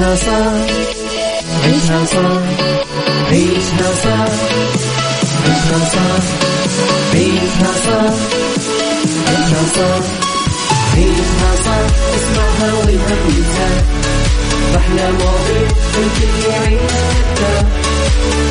عيشها 0.00 0.16
صح 0.16 1.64
عيشها 1.64 2.04
صح 2.04 2.42
عيشها 3.30 3.92
صح 4.04 4.32
عيشها 5.44 5.78
صح 5.92 6.22
عيشها 7.14 7.72
صح 7.86 8.14
عيشها 9.28 9.62
صح 9.76 10.04
عيشها 10.96 11.50
صح 11.64 11.84
اسمعها 12.16 12.72
والهم 12.74 13.20
ينزاح 13.28 13.84
أحلى 14.76 15.12
مواضيع 15.12 15.68
الكل 15.98 16.50
يعيش 16.50 16.80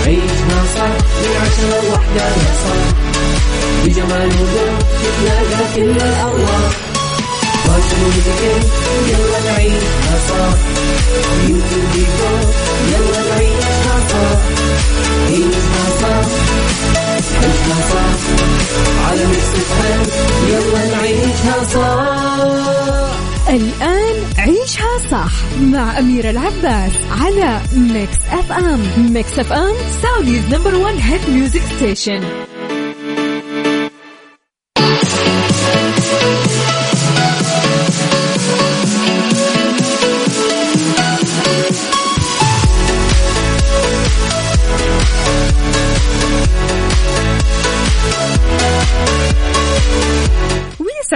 عيشها 0.06 0.64
صح 0.76 0.94
من 1.22 1.36
عشرة 1.42 1.82
لوحدة 1.90 2.26
يا 2.26 2.54
صاح 2.64 2.94
بجمال 3.86 4.28
وذوق 4.28 4.80
تتلاقى 5.02 5.74
كل 5.76 5.82
الأرواح 5.92 6.72
يلا 9.08 9.40
نعيشها 9.46 10.20
صح 10.30 10.58
وديكور 11.44 12.54
يلا 12.92 13.22
نعيشها 13.30 14.00
صح 14.10 14.40
عيشها 15.30 15.86
صح 16.02 16.28
عيشها 17.42 17.82
صح 17.92 19.10
على 19.10 19.26
Mix 19.26 19.50
يلا 20.50 20.96
نعيشها 20.96 21.64
صح 21.74 23.10
الآن 23.50 24.16
عيشها 24.38 24.98
صح 25.12 25.32
مع 25.62 26.00
أميرة 26.00 26.30
العباس 26.30 26.92
على 27.12 27.62
Mix 27.74 28.18
FM 28.32 28.80
Mix 29.14 29.40
FM 29.40 29.76
Saudi's 30.02 30.44
number 30.54 30.76
one 30.76 30.98
hit 30.98 31.30
music 31.30 31.62
station 31.76 32.24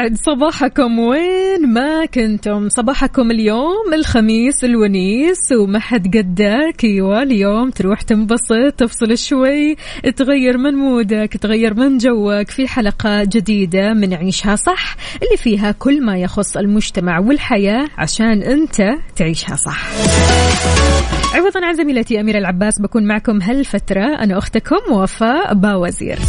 يسعد 0.03 0.17
صباحكم 0.17 0.99
وين 0.99 1.73
ما 1.73 2.05
كنتم. 2.05 2.69
صباحكم 2.69 3.31
اليوم 3.31 3.93
الخميس 3.93 4.63
الونيس 4.63 5.51
وما 5.51 5.79
حد 5.79 6.17
قدك. 6.17 6.83
أيوه 6.83 7.23
اليوم 7.23 7.69
تروح 7.69 8.01
تنبسط 8.01 8.73
تفصل 8.77 9.17
شوي 9.17 9.75
تغير 10.15 10.57
من 10.57 10.73
مودك 10.73 11.37
تغير 11.41 11.73
من 11.73 11.97
جوك. 11.97 12.49
في 12.49 12.67
حلقة 12.67 13.23
جديدة 13.23 13.93
من 13.93 14.13
عيشها 14.13 14.55
صح 14.55 14.95
اللي 15.23 15.37
فيها 15.37 15.71
كل 15.71 16.05
ما 16.05 16.17
يخص 16.17 16.57
المجتمع 16.57 17.19
والحياة 17.19 17.87
عشان 17.97 18.41
أنت 18.41 18.81
تعيشها 19.15 19.55
صح. 19.55 19.87
عوضا 21.35 21.65
عن 21.65 21.73
زميلتي 21.73 22.19
أميرة 22.19 22.37
العباس 22.37 22.81
بكون 22.81 23.07
معكم 23.07 23.41
هالفترة 23.41 24.15
أنا 24.23 24.37
أختكم 24.37 24.91
وفاء 24.91 25.53
باوزير. 25.53 26.19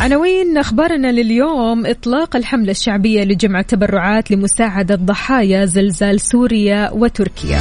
عناوين 0.00 0.58
أخبارنا 0.58 1.12
لليوم؟ 1.12 1.86
إطلاق 1.86 2.36
الحملة 2.36 2.70
الشعبية 2.70 3.24
لجمع 3.24 3.60
التبرعات 3.60 4.30
لمساعدة 4.30 4.94
ضحايا 4.94 5.64
زلزال 5.64 6.20
سوريا 6.20 6.90
وتركيا. 6.90 7.58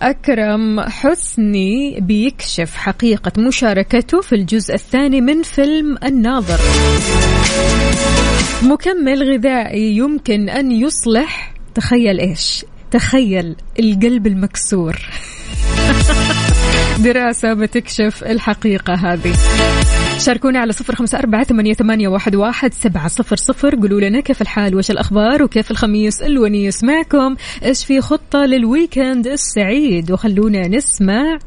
أكرم 0.00 0.80
حسني 0.80 2.00
بيكشف 2.00 2.76
حقيقة 2.76 3.32
مشاركته 3.38 4.20
في 4.20 4.34
الجزء 4.34 4.74
الثاني 4.74 5.20
من 5.20 5.42
فيلم 5.42 5.98
الناظر. 6.04 6.60
مكمل 8.62 9.32
غذائي 9.32 9.96
يمكن 9.96 10.48
أن 10.48 10.72
يصلح. 10.72 11.54
تخيل 11.74 12.20
إيش؟ 12.20 12.64
تخيل 12.90 13.56
القلب 13.80 14.26
المكسور. 14.26 14.96
دراسة 17.04 17.54
بتكشف 17.54 18.24
الحقيقة 18.24 18.94
هذه. 18.94 19.32
شاركونا 20.20 20.58
على 20.58 20.72
صفر 20.72 20.94
خمسة 20.94 21.18
أربعة 21.18 21.44
ثمانية 21.44 21.74
واحد 22.08 22.72
سبعة 22.74 23.08
صفر 23.08 23.36
صفر. 23.36 23.74
قولوا 23.74 24.00
لنا 24.00 24.20
كيف 24.20 24.42
الحال؟ 24.42 24.74
وش 24.74 24.90
الأخبار؟ 24.90 25.42
وكيف 25.42 25.70
الخميس؟ 25.70 26.22
الونيس 26.22 26.84
معكم. 26.84 27.36
إيش 27.64 27.84
في 27.84 28.00
خطة 28.00 28.38
للويكند 28.38 29.26
السعيد؟ 29.26 30.12
وخلونا 30.12 30.68
نسمع 30.68 31.38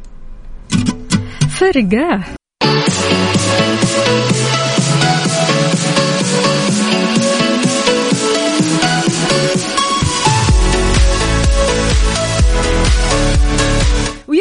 فرقة. 1.49 2.23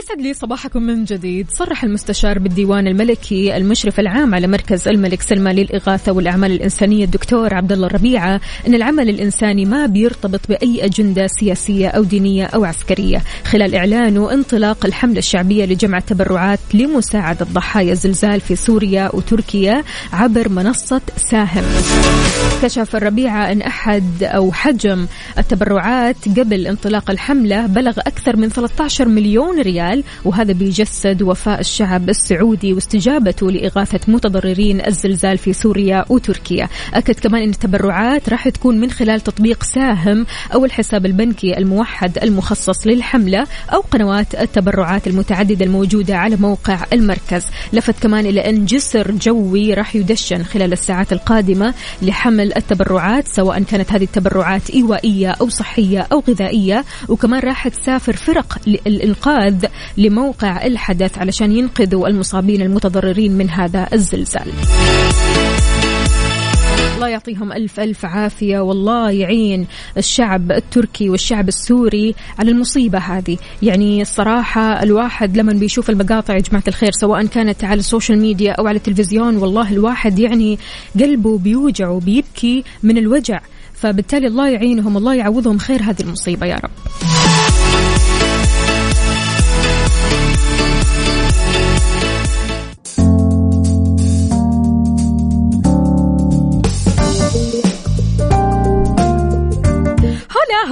ويسعد 0.03 0.21
لي 0.21 0.35
صباحكم 0.35 0.83
من 0.83 1.05
جديد. 1.05 1.47
صرح 1.51 1.85
المستشار 1.85 2.39
بالديوان 2.39 2.87
الملكي 2.87 3.57
المشرف 3.57 4.01
العام 4.01 4.35
على 4.35 4.47
مركز 4.47 4.89
الملك 4.89 5.23
سلمان 5.23 5.55
للإغاثة 5.55 6.13
والأعمال 6.13 6.53
الإنسانية 6.53 7.05
الدكتور 7.05 7.55
عبد 7.55 7.73
الله 7.73 7.87
الربيعة 7.87 8.41
أن 8.67 8.75
العمل 8.75 9.09
الإنساني 9.09 9.65
ما 9.65 9.87
بيرتبط 9.87 10.41
بأي 10.49 10.85
أجندة 10.85 11.27
سياسية 11.27 11.89
أو 11.89 12.03
دينية 12.03 12.45
أو 12.47 12.65
عسكرية. 12.65 13.23
خلال 13.45 13.75
إعلانه 13.75 14.33
انطلاق 14.33 14.87
الحملة 14.87 15.19
الشعبية 15.19 15.65
لجمع 15.65 15.99
التبرعات 15.99 16.61
لمساعدة 16.75 17.47
ضحايا 17.53 17.93
الزلزال 17.93 18.41
في 18.41 18.57
سوريا 18.57 19.11
وتركيا 19.15 19.85
عبر 20.13 20.49
منصة 20.49 21.01
ساهم. 21.17 21.65
كشف 22.63 22.97
الربيعة 22.97 23.53
أن 23.53 23.63
أحد 23.63 24.23
أو 24.23 24.53
حجم 24.53 25.07
التبرعات 25.39 26.39
قبل 26.39 26.67
انطلاق 26.67 27.11
الحملة 27.11 27.67
بلغ 27.67 27.99
أكثر 27.99 28.37
من 28.37 28.49
13 28.49 29.09
مليون 29.09 29.61
ريال 29.61 29.92
وهذا 30.25 30.53
بيجسد 30.53 31.23
وفاء 31.23 31.61
الشعب 31.61 32.09
السعودي 32.09 32.73
واستجابته 32.73 33.51
لإغاثة 33.51 34.01
متضررين 34.09 34.87
الزلزال 34.87 35.39
في 35.39 35.53
سوريا 35.53 36.05
وتركيا. 36.09 36.69
أكد 36.95 37.15
كمان 37.15 37.43
أن 37.43 37.49
التبرعات 37.49 38.29
راح 38.29 38.49
تكون 38.49 38.81
من 38.81 38.91
خلال 38.91 39.21
تطبيق 39.21 39.63
ساهم 39.63 40.27
أو 40.55 40.65
الحساب 40.65 41.07
البنكي 41.07 41.59
الموحد 41.59 42.19
المخصص 42.19 42.87
للحملة 42.87 43.47
أو 43.73 43.81
قنوات 43.81 44.35
التبرعات 44.35 45.07
المتعددة 45.07 45.65
الموجودة 45.65 46.17
على 46.17 46.37
موقع 46.37 46.79
المركز. 46.93 47.47
لفت 47.73 48.03
كمان 48.03 48.27
إلى 48.27 48.41
أن 48.41 48.65
جسر 48.65 49.11
جوي 49.11 49.75
راح 49.75 49.97
يدشن 49.97 50.43
خلال 50.43 50.73
الساعات 50.73 51.13
القادمة 51.13 51.75
لحمل 52.03 52.57
التبرعات 52.57 53.29
سواء 53.29 53.63
كانت 53.63 53.93
هذه 53.93 54.05
التبرعات 54.05 54.71
إيوائية 54.71 55.31
أو 55.31 55.49
صحية 55.49 56.07
أو 56.13 56.23
غذائية 56.29 56.85
وكمان 57.09 57.41
راح 57.41 57.69
تسافر 57.69 58.17
فرق 58.17 58.59
للإنقاذ 58.67 59.67
لموقع 59.97 60.67
الحدث 60.67 61.19
علشان 61.19 61.53
ينقذوا 61.53 62.09
المصابين 62.09 62.63
المتضررين 62.63 63.33
من 63.33 63.51
هذا 63.51 63.89
الزلزال. 63.93 64.47
الله 66.95 67.09
يعطيهم 67.09 67.53
ألف 67.53 67.81
ألف 67.81 68.05
عافية. 68.05 68.61
والله 68.61 69.11
يعين 69.11 69.67
الشعب 69.97 70.53
التركي 70.53 71.11
والشعب 71.11 71.49
السوري 71.49 72.15
على 72.39 72.51
المصيبة 72.51 72.99
هذه. 72.99 73.39
يعني 73.63 74.03
الصراحة 74.03 74.83
الواحد 74.83 75.37
لما 75.37 75.53
بيشوف 75.53 75.91
المقاطع 75.91 76.35
يا 76.35 76.41
جماعة 76.41 76.65
الخير 76.69 76.91
سواء 76.93 77.27
كانت 77.27 77.65
على 77.65 77.79
ال 77.79 77.85
social 77.85 78.19
media 78.19 78.53
أو 78.53 78.67
على 78.67 78.77
التلفزيون 78.77 79.37
والله 79.37 79.73
الواحد 79.73 80.19
يعني 80.19 80.59
قلبه 81.01 81.39
بيوجع 81.39 81.89
وبيبكي 81.89 82.65
من 82.83 82.99
الوجع. 82.99 83.41
فبالتالي 83.75 84.27
الله 84.27 84.49
يعينهم 84.49 84.97
الله 84.97 85.15
يعوضهم 85.15 85.59
خير 85.59 85.83
هذه 85.83 86.01
المصيبة 86.01 86.47
يا 86.47 86.57
رب. 86.57 86.71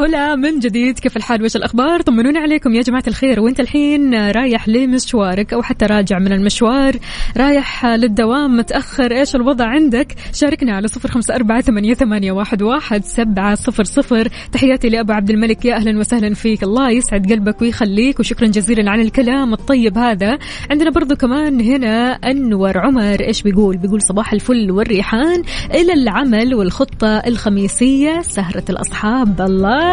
هلا 0.05 0.37
من 0.37 0.59
جديد 0.59 0.99
كيف 0.99 1.17
الحال؟ 1.17 1.45
وش 1.45 1.57
الأخبار؟ 1.57 2.01
طمنوني 2.01 2.39
عليكم 2.39 2.75
يا 2.75 2.83
جماعة 2.83 3.03
الخير. 3.09 3.41
وانت 3.41 3.61
الحين 3.61 4.31
رايح 4.31 4.69
لمشوارك 4.69 5.53
أو 5.53 5.63
حتى 5.63 5.87
راجع 5.87 6.19
من 6.19 6.33
المشوار؟ 6.33 6.97
رايح 7.37 7.87
للدوام؟ 7.87 8.57
متأخر؟ 8.57 9.13
إيش 9.13 9.37
الوضع 9.37 9.65
عندك؟ 9.65 10.15
شاركنا 10.33 10.77
على 10.77 10.89
صفر 10.89 11.11
خمسة 11.11 11.35
أربعة 11.35 11.61
ثمانية, 11.61 11.95
ثمانية 11.95 12.33
واحد, 12.33 12.63
واحد 12.63 13.05
سبعة 13.05 13.55
صفر 13.55 13.85
صفر. 13.85 14.29
تحياتي 14.53 14.89
لأبو 14.89 15.13
عبد 15.13 15.31
الملك 15.31 15.65
يا 15.65 15.77
أهلا 15.77 15.99
وسهلا 15.99 16.35
فيك. 16.35 16.63
الله 16.63 16.91
يسعد 16.91 17.33
قلبك 17.33 17.63
ويخليك 17.63 18.21
وشكرا 18.21 18.47
جزيلا 18.47 18.91
على 18.91 19.03
الكلام 19.03 19.53
الطيب 19.53 19.99
هذا. 19.99 20.39
عندنا 20.71 20.91
برضو 20.91 21.17
كمان 21.17 21.61
هنا 21.61 22.13
أنور 22.13 22.79
عمر 22.79 23.21
إيش 23.21 23.43
بيقول؟ 23.43 23.77
بيقول 23.77 24.03
صباح 24.03 24.33
الفل 24.33 24.71
والريحان 24.71 25.43
إلى 25.75 25.93
العمل 25.93 26.55
والخطة 26.55 27.19
الخميسية 27.19 28.21
سهرة 28.21 28.65
الأصحاب. 28.71 29.41
الله 29.41 29.90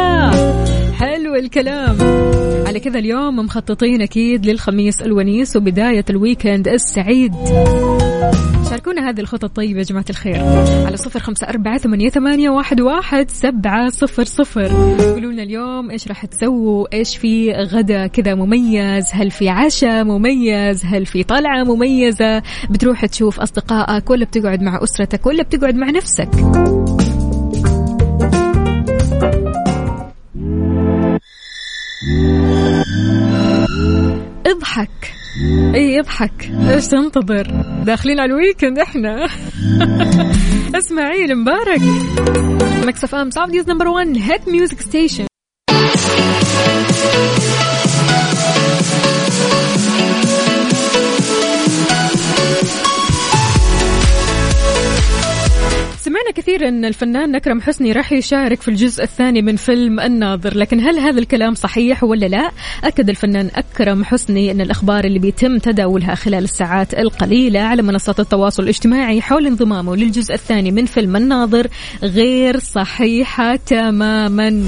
حلو 0.99 1.35
الكلام. 1.35 1.97
على 2.67 2.79
كذا 2.79 2.99
اليوم 2.99 3.35
مخططين 3.35 4.01
أكيد 4.01 4.45
للخميس 4.45 5.01
الونيس 5.01 5.55
وبداية 5.55 6.05
الويكند 6.09 6.67
السعيد. 6.67 7.33
شاركونا 8.69 9.09
هذه 9.09 9.19
الخطط 9.19 9.44
الطيبة 9.44 9.79
يا 9.79 9.83
جماعة 9.83 10.05
الخير. 10.09 10.35
على 10.85 10.97
صفر 10.97 11.19
خمسة 11.19 11.47
أربعة 11.47 11.77
ثمانية, 11.77 12.09
ثمانية 12.09 12.49
واحد, 12.49 12.81
واحد 12.81 13.29
سبعة 13.29 13.89
صفر 13.89 14.23
صفر. 14.23 14.67
قولوا 15.13 15.31
لنا 15.31 15.44
اليوم 15.44 15.91
إيش 15.91 16.07
راح 16.07 16.25
تسووا؟ 16.25 16.88
إيش 16.93 17.17
في 17.17 17.51
غدا 17.51 18.07
كذا 18.07 18.35
مميز؟ 18.35 19.05
هل 19.13 19.31
في 19.31 19.50
عشاء 19.50 20.03
مميز؟ 20.03 20.85
هل 20.85 21.05
في 21.05 21.23
طلعة 21.23 21.63
مميزة؟ 21.63 22.43
بتروح 22.69 23.05
تشوف 23.05 23.39
أصدقائك 23.39 24.09
ولا 24.09 24.25
بتقعد 24.25 24.61
مع 24.61 24.83
أسرتك 24.83 25.25
ولا 25.25 25.43
بتقعد 25.43 25.75
مع 25.75 25.89
نفسك؟ 25.89 26.29
اضحك. 34.45 35.13
اي 35.75 36.00
اضحك. 36.00 36.51
إيش 36.69 36.88
تنتظر؟ 36.88 37.48
داخلين 37.86 38.19
على 38.19 38.31
ال 38.31 38.38
weekend 38.38 38.79
إحنا. 38.80 39.27
اسماعيل 40.80 41.36
مبارك. 41.36 41.81
Mix 42.85 43.15
FM 43.15 43.29
Saudi's 43.29 43.69
number 43.69 43.88
1 43.88 44.18
hit 44.18 44.50
music 44.50 44.81
station. 44.81 45.27
سمعنا 56.27 56.41
كثير 56.41 56.68
إن 56.68 56.85
الفنان 56.85 57.35
أكرم 57.35 57.62
حسني 57.62 57.91
راح 57.91 58.12
يشارك 58.12 58.62
في 58.62 58.68
الجزء 58.68 59.03
الثاني 59.03 59.41
من 59.41 59.56
فيلم 59.56 60.00
الناظر 60.00 60.57
لكن 60.57 60.79
هل 60.79 61.00
هذا 61.00 61.19
الكلام 61.19 61.56
صحيح 61.56 62.03
ولا 62.03 62.25
لا؟ 62.25 62.51
أكد 62.83 63.09
الفنان 63.09 63.50
أكرم 63.56 64.03
حسني 64.03 64.51
إن 64.51 64.62
الأخبار 64.62 65.06
اللي 65.06 65.19
بيتم 65.19 65.57
تداولها 65.57 66.15
خلال 66.15 66.44
الساعات 66.44 66.94
القليلة 66.94 67.59
على 67.59 67.81
منصات 67.81 68.19
التواصل 68.19 68.63
الاجتماعي 68.63 69.21
حول 69.21 69.47
انضمامه 69.47 69.95
للجزء 69.95 70.33
الثاني 70.33 70.71
من 70.71 70.85
فيلم 70.85 71.15
الناظر 71.15 71.68
غير 72.03 72.59
صحيحة 72.59 73.56
تماما. 73.56 74.63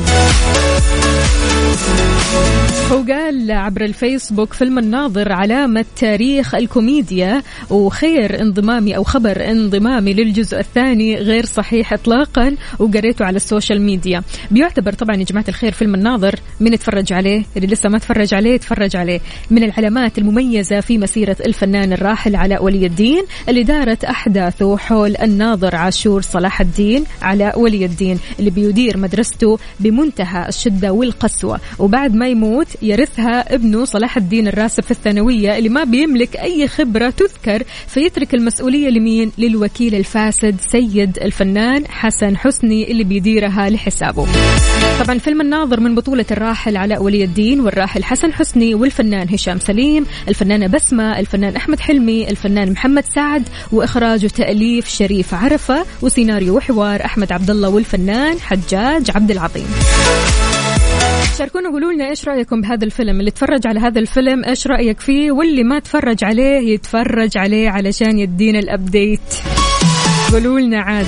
هو 2.91 3.03
قال 3.03 3.51
عبر 3.51 3.85
الفيسبوك 3.85 4.53
فيلم 4.53 4.79
الناظر 4.79 5.31
علامة 5.31 5.85
تاريخ 5.95 6.55
الكوميديا 6.55 7.41
وخير 7.69 8.41
انضمامي 8.41 8.95
أو 8.95 9.03
خبر 9.03 9.51
انضمامي 9.51 10.13
للجزء 10.13 10.59
الثاني 10.59 11.15
غير 11.15 11.45
صحيح 11.49 11.93
إطلاقا 11.93 12.55
وقريته 12.79 13.25
على 13.25 13.35
ال 13.35 13.42
social 13.42 13.81
media. 13.81 14.23
بيعتبر 14.51 14.93
طبعا 14.93 15.15
يا 15.15 15.23
جماعة 15.23 15.45
الخير 15.49 15.71
فيلم 15.71 15.95
الناظر 15.95 16.35
من 16.59 16.73
يتفرج 16.73 17.13
عليه 17.13 17.43
اللي 17.57 17.67
لسه 17.67 17.89
ما 17.89 17.97
تفرج 17.97 18.33
عليه 18.33 18.53
يتفرج 18.53 18.95
عليه. 18.95 19.19
من 19.51 19.63
العلامات 19.63 20.17
المميزة 20.17 20.79
في 20.79 20.97
مسيرة 20.97 21.37
الفنان 21.45 21.93
الراحل 21.93 22.35
علاء 22.35 22.63
ولي 22.63 22.85
الدين 22.85 23.23
اللي 23.49 23.63
دارت 23.63 24.03
أحداثه 24.03 24.77
حول 24.77 25.17
الناظر 25.17 25.75
عاشور 25.75 26.21
صلاح 26.21 26.61
الدين 26.61 27.03
علاء 27.21 27.59
ولي 27.59 27.85
الدين 27.85 28.19
اللي 28.39 28.49
بيدير 28.49 28.97
مدرسته 28.97 29.59
بمنتهى 29.79 30.47
الشدة 30.47 30.91
والقسوة. 30.91 31.59
وبعد 31.79 32.15
ما 32.15 32.27
يموت 32.27 32.67
يرثها 32.81 33.55
ابنه 33.55 33.85
صلاح 33.85 34.17
الدين 34.17 34.47
الراسب 34.47 34.83
في 34.83 34.91
الثانوية 34.91 35.57
اللي 35.57 35.69
ما 35.69 35.83
بيملك 35.83 36.37
أي 36.37 36.67
خبرة 36.67 37.09
تذكر 37.09 37.63
فيترك 37.87 38.33
المسؤولية 38.33 38.89
لمين؟ 38.89 39.31
للوكيل 39.37 39.95
الفاسد 39.95 40.55
سيد 40.61 41.17
الفنان 41.39 41.87
حسن 41.87 42.37
حسني 42.37 42.91
اللي 42.91 43.03
بيديرها 43.03 43.69
لحسابه. 43.69 44.27
طبعا 45.03 45.17
فيلم 45.17 45.41
الناظر 45.41 45.79
من 45.79 45.95
بطولة 45.95 46.25
الراحل 46.31 46.77
علاء 46.77 47.03
ولي 47.03 47.23
الدين 47.23 47.59
والراحل 47.59 48.03
حسن 48.03 48.33
حسني 48.33 48.75
والفنان 48.75 49.29
هشام 49.29 49.59
سليم 49.59 50.05
الفنانة 50.27 50.67
بسمة 50.67 51.19
الفنان 51.19 51.55
أحمد 51.55 51.79
حلمي 51.79 52.29
الفنان 52.29 52.71
محمد 52.71 53.05
سعد 53.05 53.49
وإخراج 53.71 54.25
وتأليف 54.25 54.89
شريف 54.89 55.33
عرفة 55.33 55.85
وسيناريو 56.01 56.57
وحوار 56.57 57.05
أحمد 57.05 57.31
عبد 57.31 57.49
الله 57.49 57.69
والفنان 57.69 58.39
حجاج 58.39 59.11
عبد 59.15 59.31
العظيم. 59.31 59.67
شاركونا 61.37 61.69
قولوا 61.69 61.93
لنا 61.93 62.09
إيش 62.09 62.27
رأيكم 62.27 62.61
بهذا 62.61 62.85
الفيلم؟ 62.85 63.19
اللي 63.19 63.31
تفرج 63.31 63.67
على 63.67 63.79
هذا 63.79 63.99
الفيلم 63.99 64.45
إيش 64.45 64.67
رأيك 64.67 64.99
فيه؟ 64.99 65.31
واللي 65.31 65.63
ما 65.63 65.79
تفرج 65.79 66.23
عليه 66.23 66.73
يتفرج 66.73 67.37
عليه 67.37 67.69
علشان 67.69 68.19
يدينا 68.19 68.59
الأبديت. 68.59 69.19
قولوا 70.31 70.59
لنا 70.59 70.81
عاد. 70.81 71.05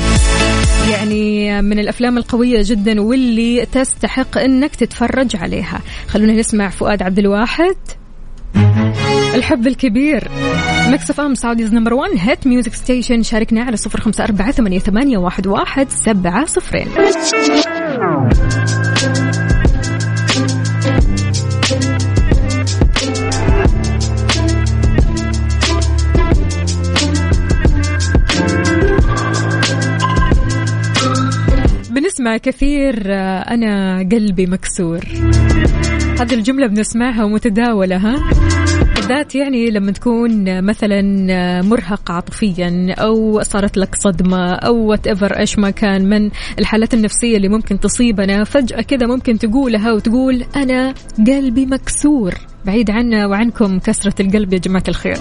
يعني 0.91 1.62
من 1.62 1.79
الأفلام 1.79 2.18
القوية 2.18 2.62
جدا 2.65 3.01
واللي 3.01 3.65
تستحق 3.65 4.38
إنك 4.38 4.75
تتفرج 4.75 5.35
عليها. 5.35 5.79
خلونا 6.07 6.33
نسمع 6.33 6.69
فؤاد 6.69 7.03
عبد 7.03 7.19
الواحد. 7.19 7.75
الحب 9.35 9.68
الكبير. 9.68 10.27
Mix 10.88 11.09
FM 11.09 11.36
Saudi's 11.36 11.74
number 11.74 11.94
1 11.94 12.12
hit 12.18 12.48
music 12.48 12.74
station. 12.74 13.24
شاركنا 13.23 13.63
على 13.63 13.77
صفر 13.77 14.01
خمسة 14.01 14.23
أربعة 14.23 14.51
ثمانية, 14.51 14.79
ثمانية 14.79 15.18
واحد, 15.18 15.47
واحد 15.47 15.89
سبعة 15.89 16.45
صفرين. 16.45 16.88
كثير 32.38 33.04
آه، 33.07 33.39
أنا 33.39 34.00
قلبي 34.00 34.45
مكسور. 34.45 35.00
هذه 36.19 36.33
الجملة 36.33 36.68
بنسمعها 36.68 37.24
ومتداولة 37.24 37.98
ها؟ 37.98 38.16
بالذات 38.95 39.36
يعني 39.36 39.69
لما 39.69 39.92
تكون 39.92 40.62
مثلا 40.66 41.01
مرهق 41.62 42.12
عاطفيا 42.12 42.95
أو 42.98 43.42
صارت 43.42 43.78
لك 43.78 43.95
صدمة 43.95 44.54
أو 44.54 44.75
whatever 44.75 45.39
إيش 45.39 45.60
ما 45.60 45.69
كان 45.69 46.10
من 46.10 46.30
الحالات 46.60 46.94
النفسية 46.94 47.38
اللي 47.38 47.50
ممكن 47.50 47.80
تصيبنا 47.80 48.44
فجأة 48.44 48.81
كذا 48.81 49.07
ممكن 49.07 49.38
تقولها 49.38 49.92
وتقول 49.92 50.45
أنا 50.56 50.94
قلبي 51.27 51.66
مكسور. 51.66 52.34
بعيد 52.66 52.92
عنا 52.92 53.27
وعنكم 53.27 53.80
كسرة 53.80 54.16
القلب 54.22 54.54
يا 54.54 54.60
جماعة 54.60 54.84
الخير. 54.88 55.18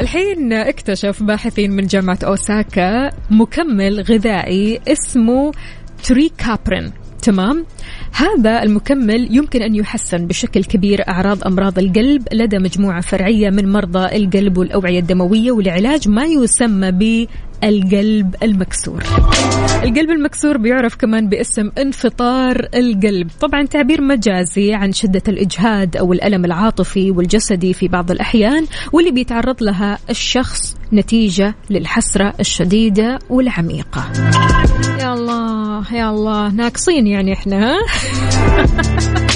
الحين 0.00 0.52
اكتشف 0.52 1.22
باحثين 1.22 1.70
من 1.70 1.86
جامعة 1.86 2.18
أوساكا 2.24 3.10
مكمل 3.30 4.00
غذائي 4.00 4.80
اسمه 4.88 5.52
تريكابرين. 6.04 6.92
تمام؟ 7.22 7.66
هذا 8.12 8.62
المكمل 8.62 9.36
يمكن 9.36 9.62
أن 9.62 9.74
يحسن 9.74 10.26
بشكل 10.26 10.64
كبير 10.64 11.08
أعراض 11.08 11.44
أمراض 11.44 11.78
القلب 11.78 12.28
لدى 12.32 12.58
مجموعة 12.58 13.00
فرعية 13.00 13.50
من 13.50 13.72
مرضى 13.72 14.16
القلب 14.16 14.58
والأوعية 14.58 14.98
الدموية 14.98 15.52
ولعلاج 15.52 16.08
ما 16.08 16.24
يسمى 16.24 16.92
بالقلب 17.64 18.34
المكسور. 18.42 19.02
القلب 19.82 20.10
المكسور 20.10 20.56
بيعرف 20.56 20.96
كمان 20.96 21.28
باسم 21.28 21.70
انفطار 21.78 22.68
القلب. 22.74 23.30
طبعا 23.40 23.62
تعبير 23.62 24.00
مجازي 24.00 24.74
عن 24.74 24.92
شدة 24.92 25.22
الإجهاد 25.28 25.96
أو 25.96 26.12
الألم 26.12 26.44
العاطفي 26.44 27.10
والجسدي 27.10 27.72
في 27.72 27.88
بعض 27.88 28.10
الأحيان 28.10 28.66
واللي 28.92 29.10
بيتعرض 29.10 29.62
لها 29.62 29.98
الشخص 30.10 30.76
نتيجة 30.92 31.54
للحسرة 31.70 32.34
الشديدة 32.40 33.18
والعميقة. 33.30 34.12
يا 35.00 35.14
الله 35.14 35.94
يا 35.94 36.10
الله 36.10 36.48
ناقصين 36.48 37.06
يعني 37.06 37.32
إحنا 37.32 37.76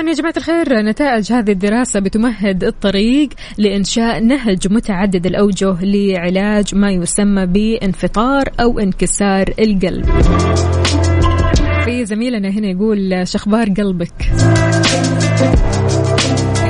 طبعا 0.00 0.10
يا 0.10 0.14
جماعة 0.14 0.34
الخير 0.36 0.82
نتائج 0.82 1.32
هذه 1.32 1.50
الدراسة 1.50 2.00
بتمهد 2.00 2.64
الطريق 2.64 3.28
لإنشاء 3.58 4.20
نهج 4.20 4.72
متعدد 4.72 5.26
الأوجه 5.26 5.76
لعلاج 5.82 6.74
ما 6.74 6.90
يسمى 6.90 7.46
بانفطار 7.46 8.48
أو 8.60 8.78
انكسار 8.78 9.54
القلب. 9.58 10.04
في 11.84 12.04
زميلنا 12.04 12.48
هنا 12.48 12.68
يقول 12.68 13.28
شخبار 13.28 13.68
قلبك. 13.68 14.12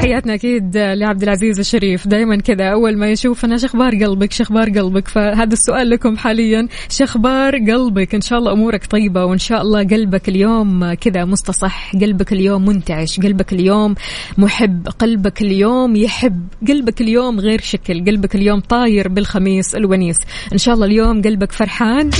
تحياتنا 0.01 0.35
أكيد 0.35 0.77
لعبد 0.77 1.23
العزيز 1.23 1.59
الشريف. 1.59 2.09
دائما 2.09 2.37
كذا 2.37 2.65
أول 2.65 2.97
ما 2.97 3.11
يشوفنا 3.11 3.57
شخبار 3.57 4.05
قلبك؟ 4.05 4.33
شخبار 4.33 4.71
قلبك؟ 4.71 5.09
فهذا 5.09 5.53
السؤال 5.53 5.91
لكم 5.91 6.17
حاليا. 6.17 6.69
شخبار 6.89 7.57
قلبك؟ 7.57 8.15
إن 8.15 8.21
شاء 8.21 8.39
الله 8.39 8.53
أمورك 8.53 8.87
طيبة 8.87 9.25
وإن 9.25 9.39
شاء 9.39 9.63
الله 9.63 9.85
قلبك 9.85 10.29
اليوم 10.29 10.95
كذا 10.95 11.25
مستصح. 11.25 11.93
قلبك 11.97 12.33
اليوم 12.33 12.65
منتعش. 12.65 13.21
قلبك 13.21 13.53
اليوم 13.53 13.95
محب. 14.39 14.89
قلبك 14.89 15.43
اليوم 15.43 15.97
يحب. 15.97 16.47
قلبك 16.69 17.01
اليوم 17.01 17.41
غير 17.41 17.61
شكل. 17.61 18.05
قلبك 18.05 18.35
اليوم 18.35 18.61
طاير 18.61 19.09
بالخميس 19.09 19.75
الونيس. 19.75 20.19
إن 20.53 20.59
شاء 20.59 20.75
الله 20.75 20.87
اليوم 20.87 21.23
قلبك 21.23 21.53
فرحان. 21.53 22.11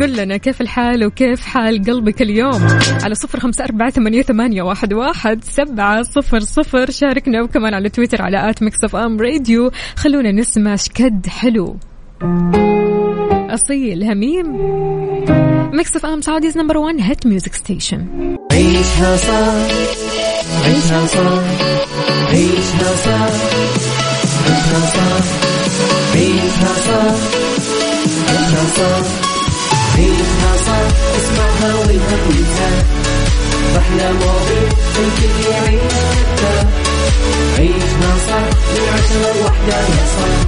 قل 0.00 0.16
لنا 0.16 0.36
كيف 0.36 0.60
الحال 0.60 1.06
وكيف 1.06 1.46
حال 1.46 1.84
قلبك 1.84 2.22
اليوم؟ 2.22 2.66
على 3.02 3.14
صفر 3.14 3.40
خمسة 3.40 3.64
أربعة 3.64 3.90
ثمانية, 3.90 4.22
ثمانية 4.22 4.62
واحد, 4.62 4.92
واحد 4.92 5.44
سبعة 5.44 6.02
صفر 6.02 6.40
صفر. 6.40 6.90
شاركنا 6.90 7.42
وكمان 7.42 7.74
على 7.74 7.88
تويتر 7.88 8.22
على 8.22 8.50
at 8.50 8.62
Mix 8.62 8.84
FM 8.84 9.20
Radio. 9.20 9.70
خلونا 9.96 10.32
نسمع 10.32 10.76
شكد 10.76 11.26
حلو. 11.26 11.76
أصيل 13.50 14.04
هميم. 14.04 14.46
Mix 15.72 15.96
FM 15.96 16.20
Saudi's 16.20 16.58
number 16.58 16.78
1 16.78 16.96
hit 17.00 17.26
music 17.26 17.54
station. 17.54 18.06
عيشها 18.52 19.16
صح 19.16 19.66
عيشها 20.64 21.06
صح 21.06 21.44
عيشها 22.28 22.96
صار 23.04 23.30
عيشها 24.46 24.80
صار 24.94 25.22
عيشها 26.14 26.74
صار 26.86 27.16
عيشها 28.28 28.64
صار. 28.76 29.27
عيشها 29.98 30.52
صار 30.66 30.86
اسمعها 31.18 31.74
والهم 31.74 32.20
ينزاح 32.30 32.84
أحلى 33.78 34.12
مواضيع 34.12 34.68
الكل 34.98 35.50
يعيش 35.50 35.92
عيشها 37.58 38.12
صار 38.28 38.48
من 38.74 38.84
عشرة 38.94 39.40
لوحدة 39.40 39.76
يا 39.76 40.06
صاح 40.16 40.38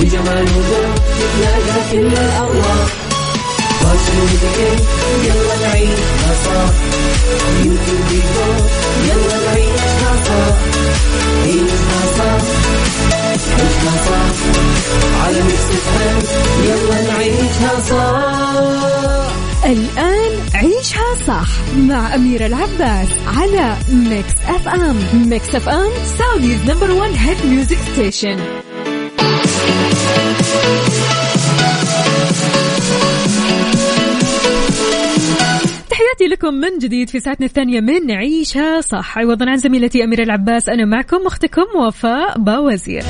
بجمال 0.00 0.42
وذوق 0.56 0.94
تتلاقى 1.18 1.80
كل 1.92 2.06
الأرواح 2.06 2.86
فاشل 3.80 4.18
وذكر 4.22 4.84
يلا 5.24 5.68
نعيشها 5.68 6.32
صح 6.44 6.72
يمكن 7.64 8.16
يلا 9.08 9.36
نعيشها 9.46 10.12
صح 10.26 10.54
عيشها 11.44 12.00
صح 12.18 12.42
عيشها 13.12 13.94
صح 14.06 14.21
على 15.24 15.42
Mix 15.42 15.66
يلا 16.64 17.12
نعيشها 17.12 17.80
صح. 17.80 18.52
الآن 19.64 20.32
عيشها 20.54 21.14
صح 21.26 21.48
مع 21.76 22.14
أميرة 22.14 22.46
العباس 22.46 23.08
على 23.36 23.76
Mix 23.92 24.32
FM 24.48 24.96
Mix 25.14 25.54
FM 25.54 25.90
Saudi's 26.18 26.70
number 26.70 26.90
one 26.90 27.10
hit 27.14 27.46
music 27.46 27.78
station 27.92 28.38
تحياتي 35.90 36.24
لكم 36.30 36.54
من 36.54 36.78
جديد 36.78 37.10
في 37.10 37.20
ساعتنا 37.20 37.46
الثانية 37.46 37.80
من 37.80 38.10
عيشها 38.10 38.80
صح. 38.80 39.18
عوضا 39.18 39.50
عن 39.50 39.56
زميلتي 39.56 40.04
أميرة 40.04 40.22
العباس 40.22 40.68
أنا 40.68 40.84
معكم 40.84 41.26
أختكم 41.26 41.66
وفاء 41.86 42.38
باوزير. 42.38 43.02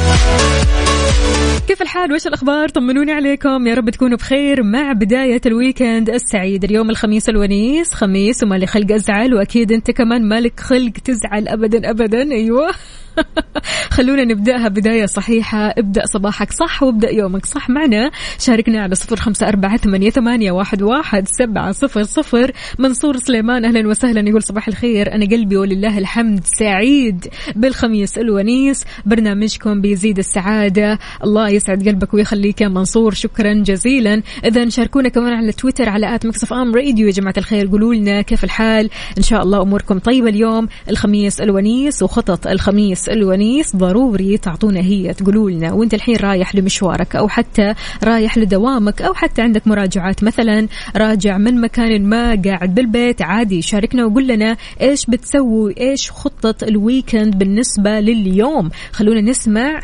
كيف 1.68 1.82
الحال؟ 1.82 2.12
وش 2.12 2.26
الأخبار؟ 2.26 2.68
طمنوني 2.68 3.12
عليكم. 3.12 3.66
يا 3.66 3.74
رب 3.74 3.90
تكونوا 3.90 4.16
بخير 4.16 4.62
مع 4.62 4.92
بداية 4.92 5.40
ال 5.46 5.54
weekend 5.54 6.10
السعيد. 6.10 6.64
اليوم 6.64 6.90
الخميس 6.90 7.28
الونيس 7.28 7.94
خميس 7.94 8.42
ومالي 8.42 8.66
خلق 8.66 8.92
أزعل 8.92 9.34
وأكيد 9.34 9.72
أنت 9.72 9.90
كمان 9.90 10.28
مالك 10.28 10.60
خلق 10.60 10.92
تزعل 11.04 11.48
أبدا 11.48 11.90
أبدا. 11.90 12.32
أيوه. 12.32 12.70
خلونا 13.92 14.24
نبدأها 14.24 14.68
بداية 14.68 15.06
صحيحة. 15.06 15.74
ابدأ 15.78 16.06
صباحك 16.06 16.52
صح 16.52 16.82
وابدأ 16.82 17.10
يومك 17.10 17.46
صح 17.46 17.70
معنا. 17.70 18.10
شاركنا 18.38 18.82
على 18.82 18.94
صفر 18.94 19.16
خمسة 19.16 19.48
أربعة 19.48 19.76
ثمانية, 19.76 20.10
ثمانية 20.10 20.52
واحد, 20.52 20.82
واحد 20.82 21.28
سبعة 21.28 21.72
صفر 21.72 22.02
صفر. 22.02 22.52
منصور 22.78 23.16
سليمان 23.16 23.64
أهلا 23.64 23.88
وسهلا 23.88 24.28
يقول 24.28 24.42
صباح 24.42 24.68
الخير. 24.68 25.14
أنا 25.14 25.24
قلبي 25.24 25.56
ولله 25.56 25.98
الحمد 25.98 26.40
سعيد 26.44 27.26
بالخميس 27.56 28.18
الونيس. 28.18 28.84
برنامجكم 29.06 29.80
بيزيد 29.80 30.18
السعادة. 30.18 30.98
الله 31.24 31.48
يسعد 31.48 31.88
قلبك 31.88 32.14
ويخليك 32.14 32.60
يا 32.60 32.68
منصور. 32.68 33.14
شكرا 33.14 33.52
جزيلا. 33.52 34.22
إذا 34.44 34.68
شاركونا 34.68 35.08
كمان 35.08 35.32
على 35.32 35.52
تويتر 35.52 35.88
على 35.88 36.14
at 36.14 36.26
Mix 36.26 36.52
FM 36.52 36.74
Radio. 36.74 37.06
يا 37.06 37.12
جماعة 37.12 37.34
الخير 37.38 37.66
قولوا 37.66 37.94
لنا 37.94 38.22
كيف 38.22 38.44
الحال. 38.44 38.90
إن 39.18 39.22
شاء 39.22 39.42
الله 39.42 39.62
أموركم 39.62 39.98
طيبة 39.98 40.28
اليوم 40.28 40.68
الخميس 40.90 41.40
الونيس 41.40 42.02
وخطط 42.02 42.46
الخميس 42.46 43.08
الونيس. 43.08 43.32
الونيس 43.42 43.76
ضروري 43.82 44.38
تعطونا 44.38 44.80
هي 44.80 45.14
تقولوا 45.14 45.50
لنا 45.50 45.72
وانت 45.72 45.94
الحين 45.94 46.16
رايح 46.16 46.54
لمشوارك 46.54 47.16
أو 47.16 47.28
حتى 47.28 47.74
رايح 48.04 48.38
لدوامك 48.38 49.02
أو 49.02 49.14
حتى 49.14 49.42
عندك 49.42 49.66
مراجعات. 49.66 50.24
مثلا 50.24 50.68
راجع 50.96 51.38
من 51.38 51.60
مكان 51.60 52.04
ما 52.04 52.42
قاعد 52.44 52.74
بالبيت 52.74 53.22
عادي 53.22 53.62
شاركنا 53.62 54.04
وقول 54.04 54.26
لنا 54.26 54.56
إيش 54.80 55.06
بتسوي 55.06 55.74
إيش 55.80 56.10
خطة 56.10 56.54
الويكند 56.62 57.38
بالنسبة 57.38 58.00
لليوم. 58.00 58.70
خلونا 58.92 59.20
نسمع. 59.20 59.80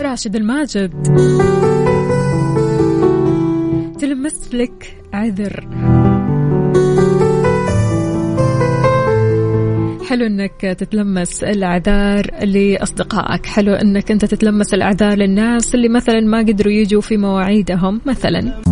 راشد 0.00 0.36
الماجد. 0.36 0.92
تلمس 4.00 4.54
لك 4.54 4.98
عذر. 5.12 6.15
حلو 10.06 10.26
إنك 10.26 10.60
تتلمس 10.60 11.44
الأعذار 11.44 12.44
لأصدقائك. 12.44 13.46
حلو 13.46 13.74
إنك 13.74 14.10
أنت 14.10 14.24
تتلمس 14.24 14.74
الأعذار 14.74 15.18
للناس 15.18 15.74
اللي 15.74 15.88
مثلا 15.88 16.20
ما 16.20 16.38
قدروا 16.38 16.72
يجوا 16.72 17.00
في 17.00 17.16
مواعيدهم 17.16 18.00
مثلا. 18.06 18.62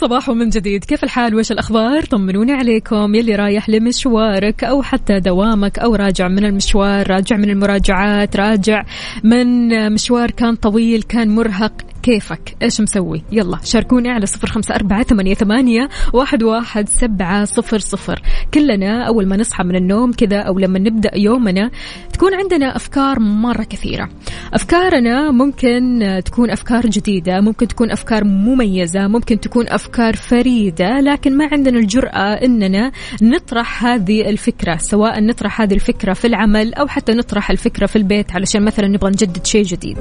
صباح 0.00 0.30
من 0.30 0.48
جديد. 0.48 0.84
كيف 0.84 1.04
الحال؟ 1.04 1.34
وش 1.34 1.52
الأخبار؟ 1.52 2.04
طمنوني 2.04 2.52
عليكم. 2.52 3.14
يلي 3.14 3.34
رايح 3.34 3.68
لمشوارك 3.68 4.64
أو 4.64 4.82
حتى 4.82 5.20
دوامك 5.20 5.78
أو 5.78 5.94
راجع 5.94 6.28
من 6.28 6.44
المشوار 6.44 7.10
راجع 7.10 7.36
من 7.36 7.50
المراجعات 7.50 8.36
راجع 8.36 8.84
من 9.24 9.92
مشوار 9.92 10.30
كان 10.30 10.54
طويل 10.54 11.02
كان 11.02 11.34
مرهق. 11.34 11.72
كيفك؟ 12.02 12.56
إيش 12.62 12.80
مسوي؟ 12.80 13.22
يلا 13.32 13.58
شاركوني 13.64 14.10
على 14.10 14.26
صفر 14.26 14.48
خمسة 14.48 14.74
أربعة 14.74 15.02
ثمانية, 15.02 15.34
ثمانية 15.34 15.88
واحد, 16.12 16.42
واحد 16.42 16.88
سبعة 16.88 17.44
صفر 17.44 17.78
صفر. 17.78 18.22
كلنا 18.54 19.06
أول 19.06 19.26
ما 19.26 19.36
نصحى 19.36 19.64
من 19.64 19.76
النوم 19.76 20.12
كذا 20.12 20.38
أو 20.38 20.58
لما 20.58 20.78
نبدأ 20.78 21.10
يومنا 21.16 21.70
تكون 22.12 22.34
عندنا 22.34 22.76
أفكار 22.76 23.20
مرة 23.20 23.62
كثيرة. 23.62 24.08
أفكارنا 24.54 25.30
ممكن 25.30 26.20
تكون 26.24 26.50
أفكار 26.50 26.86
جديدة 26.86 27.40
ممكن 27.40 27.68
تكون 27.68 27.90
أفكار 27.90 28.24
مميزة 28.24 29.08
ممكن 29.08 29.40
تكون 29.40 29.68
أفكار 29.68 30.16
فريدة 30.16 31.00
لكن 31.00 31.36
ما 31.36 31.48
عندنا 31.52 31.78
الجرأة 31.78 32.44
أننا 32.44 32.92
نطرح 33.22 33.84
هذه 33.84 34.30
الفكرة 34.30 34.76
سواء 34.76 35.20
نطرح 35.20 35.60
هذه 35.60 35.74
الفكرة 35.74 36.12
في 36.12 36.26
العمل 36.26 36.74
أو 36.74 36.86
حتى 36.86 37.12
نطرح 37.12 37.50
الفكرة 37.50 37.86
في 37.86 37.96
البيت 37.96 38.32
علشان 38.32 38.64
مثلا 38.64 38.88
نبغى 38.88 39.10
نجدد 39.10 39.46
شيء 39.46 39.62
جديد. 39.62 39.98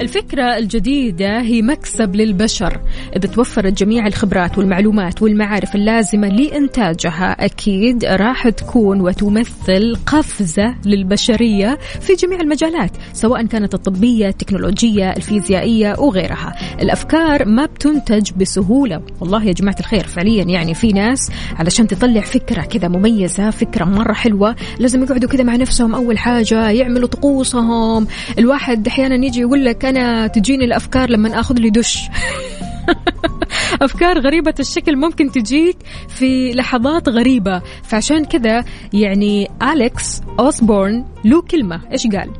الفكرة 0.00 0.58
الجديدة 0.58 1.40
هي 1.40 1.62
مكسب 1.62 2.16
للبشر. 2.16 2.80
إذا 3.16 3.28
توفرت 3.28 3.72
جميع 3.72 4.06
الخبرات 4.06 4.58
والمعلومات 4.58 5.22
والمعارف 5.22 5.74
اللازمة 5.74 6.28
لإنتاجها 6.28 7.44
أكيد 7.44 8.04
راح 8.04 8.48
تكون 8.48 9.00
وتمثل 9.00 9.96
قفزة 10.06 10.74
للبشرية 10.84 11.78
في 12.00 12.14
جميع 12.14 12.40
المجالات 12.40 12.90
سواء 13.12 13.46
كانت 13.46 13.74
الطبية 13.74 14.28
التكنولوجية 14.28 15.10
الفيزيائية 15.10 15.94
وغيرها. 15.98 16.54
الأفكار 16.82 17.48
ما 17.48 17.66
بتنتج 17.66 18.30
بسهولة. 18.36 19.02
والله 19.20 19.44
يا 19.44 19.52
جماعة 19.52 19.76
الخير 19.80 20.06
فعليا 20.06 20.44
يعني 20.44 20.74
في 20.74 20.92
ناس 20.92 21.30
علشان 21.56 21.86
تطلع 21.86 22.20
فكرة 22.20 22.62
كذا 22.62 22.88
مميزة 22.88 23.50
فكرة 23.50 23.84
مرة 23.84 24.12
حلوة 24.12 24.56
لازم 24.78 25.02
يقعدوا 25.02 25.28
كذا 25.28 25.42
مع 25.42 25.56
نفسهم. 25.56 25.94
أول 25.94 26.18
حاجة 26.18 26.70
يعملوا 26.70 27.08
طقوسهم. 27.08 28.06
الواحد 28.38 28.86
أحيانا 28.86 29.26
يجي 29.26 29.40
يقول 29.40 29.64
لك 29.64 29.85
أنا 29.88 30.26
تجيني 30.26 30.64
الأفكار 30.64 31.10
لما 31.10 31.40
آخذ 31.40 31.54
لي 31.54 31.70
دش. 31.70 32.02
أفكار 33.82 34.20
غريبة 34.20 34.54
الشكل 34.60 34.96
ممكن 34.96 35.30
تجيك 35.30 35.76
في 36.08 36.52
لحظات 36.52 37.08
غريبة. 37.08 37.62
فعشان 37.82 38.24
كذا 38.24 38.64
يعني 38.92 39.48
اليكس 39.62 40.20
اوسبورن 40.40 41.04
له 41.24 41.42
كلمة. 41.42 41.80
إيش 41.92 42.06
قال؟ 42.06 42.30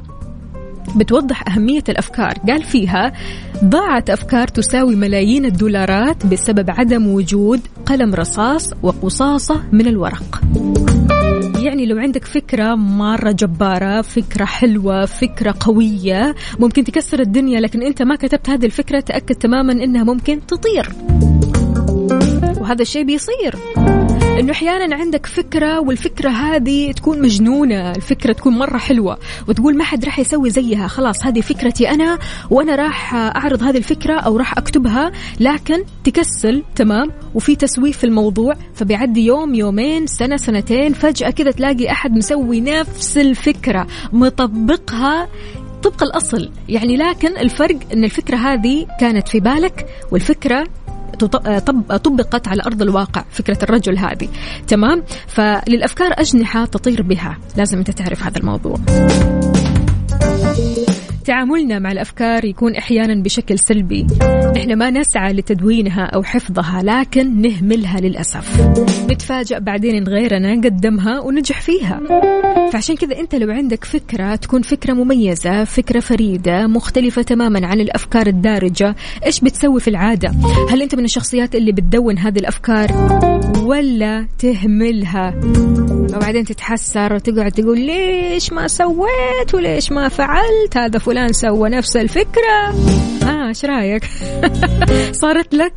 بتوضح 0.96 1.48
أهمية 1.48 1.84
الأفكار. 1.88 2.34
قال 2.48 2.62
فيها 2.62 3.12
ضاعت 3.64 4.10
أفكار 4.10 4.48
تساوي 4.48 4.96
ملايين 4.96 5.44
الدولارات 5.44 6.26
بسبب 6.26 6.70
عدم 6.70 7.06
وجود 7.06 7.60
قلم 7.86 8.14
رصاص 8.14 8.70
وقصاصة 8.82 9.62
من 9.72 9.86
الورق. 9.86 10.40
يعني 11.66 11.86
لو 11.86 11.98
عندك 11.98 12.24
فكرة 12.24 12.74
مرة 12.74 13.30
جبارة 13.30 14.02
فكرة 14.02 14.44
حلوة 14.44 15.04
فكرة 15.04 15.54
قوية 15.60 16.34
ممكن 16.58 16.84
تكسر 16.84 17.20
الدنيا 17.20 17.60
لكن 17.60 17.82
أنت 17.82 18.02
ما 18.02 18.16
كتبت 18.16 18.50
هذه 18.50 18.66
الفكرة 18.66 19.00
تأكد 19.00 19.34
تماما 19.34 19.72
أنها 19.72 20.04
ممكن 20.04 20.46
تطير. 20.46 20.88
وهذا 22.60 22.82
الشيء 22.82 23.04
بيصير. 23.04 23.54
إنه 24.38 24.52
أحيانا 24.52 24.96
عندك 24.96 25.26
فكرة 25.26 25.80
والفكرة 25.80 26.30
هذه 26.30 26.92
تكون 26.92 27.22
مجنونة 27.22 27.90
الفكرة 27.90 28.32
تكون 28.32 28.58
مرة 28.58 28.78
حلوة 28.78 29.18
وتقول 29.48 29.76
ما 29.76 29.84
حد 29.84 30.04
راح 30.04 30.18
يسوي 30.18 30.50
زيها 30.50 30.86
خلاص 30.86 31.26
هذه 31.26 31.40
فكرتي 31.40 31.90
أنا 31.90 32.18
وأنا 32.50 32.74
راح 32.76 33.14
أعرض 33.14 33.62
هذه 33.62 33.76
الفكرة 33.76 34.14
أو 34.20 34.36
راح 34.36 34.58
أكتبها 34.58 35.12
لكن 35.40 35.84
تكسل 36.04 36.62
تمام؟ 36.74 37.12
وفي 37.34 37.56
تسويف 37.56 37.98
في 37.98 38.04
الموضوع 38.04 38.54
فبيعدي 38.74 39.26
يوم 39.26 39.54
يومين 39.54 40.06
سنة 40.06 40.36
سنتين 40.36 40.92
فجأة 40.92 41.30
كذا 41.30 41.50
تلاقي 41.50 41.90
أحد 41.90 42.12
مسوي 42.12 42.60
نفس 42.60 43.18
الفكرة 43.18 43.86
مطبقها 44.12 45.28
طبق 45.82 46.02
الأصل. 46.02 46.50
يعني 46.68 46.96
لكن 46.96 47.36
الفرق 47.36 47.78
أن 47.92 48.04
الفكرة 48.04 48.36
هذه 48.36 48.86
كانت 49.00 49.28
في 49.28 49.40
بالك 49.40 49.86
والفكرة 50.12 50.66
طبقت 52.04 52.48
على 52.48 52.62
أرض 52.62 52.82
الواقع 52.82 53.24
فكرة 53.30 53.58
الرجل 53.62 53.98
هذه. 53.98 54.28
تمام؟ 54.68 55.02
فللأفكار 55.26 56.12
أجنحة 56.12 56.64
تطير 56.64 57.02
بها. 57.02 57.38
لازم 57.56 57.78
أنت 57.78 57.90
تعرف 57.90 58.22
هذا 58.22 58.38
الموضوع. 58.38 58.76
تعاملنا 61.26 61.78
مع 61.78 61.92
الأفكار 61.92 62.44
يكون 62.44 62.74
أحيانا 62.74 63.22
بشكل 63.22 63.58
سلبي. 63.58 64.06
إحنا 64.56 64.74
ما 64.74 64.90
نسعى 64.90 65.32
لتدوينها 65.32 66.04
أو 66.04 66.22
حفظها 66.22 66.82
لكن 66.82 67.40
نهملها 67.40 68.00
للأسف. 68.00 68.60
نتفاجأ 69.10 69.58
بعدين 69.58 69.94
إن 69.94 70.04
غيرنا 70.08 70.52
قدمها 70.52 71.20
ونجح 71.20 71.60
فيها. 71.60 72.00
فعشان 72.72 72.96
كذا 72.96 73.20
أنت 73.20 73.34
لو 73.34 73.50
عندك 73.50 73.84
فكرة 73.84 74.34
تكون 74.36 74.62
فكرة 74.62 74.92
مميزة 74.92 75.64
فكرة 75.64 76.00
فريدة 76.00 76.66
مختلفة 76.66 77.22
تماما 77.22 77.66
عن 77.66 77.80
الأفكار 77.80 78.26
الدارجة 78.26 78.94
إيش 79.26 79.40
بتسوي 79.40 79.80
في 79.80 79.88
العادة؟ 79.88 80.34
هل 80.70 80.82
أنت 80.82 80.94
من 80.94 81.04
الشخصيات 81.04 81.54
اللي 81.54 81.72
بتدون 81.72 82.18
هذه 82.18 82.38
الأفكار 82.38 82.92
ولا 83.62 84.26
تهملها؟ 84.38 85.34
وبعدين 86.16 86.44
تتحسر 86.44 87.14
وتقعد 87.14 87.52
تقول 87.52 87.80
ليش 87.80 88.52
ما 88.52 88.68
سويت 88.68 89.54
وليش 89.54 89.92
ما 89.92 90.08
فعلت؟ 90.08 90.76
هذا 90.76 90.98
فلان 90.98 91.15
سوى 91.30 91.68
نفس 91.68 91.96
الفكرة. 91.96 92.74
آه 93.22 93.48
إيش 93.48 93.64
رأيك؟ 93.64 94.04
صارت 95.22 95.54
لك؟ 95.54 95.72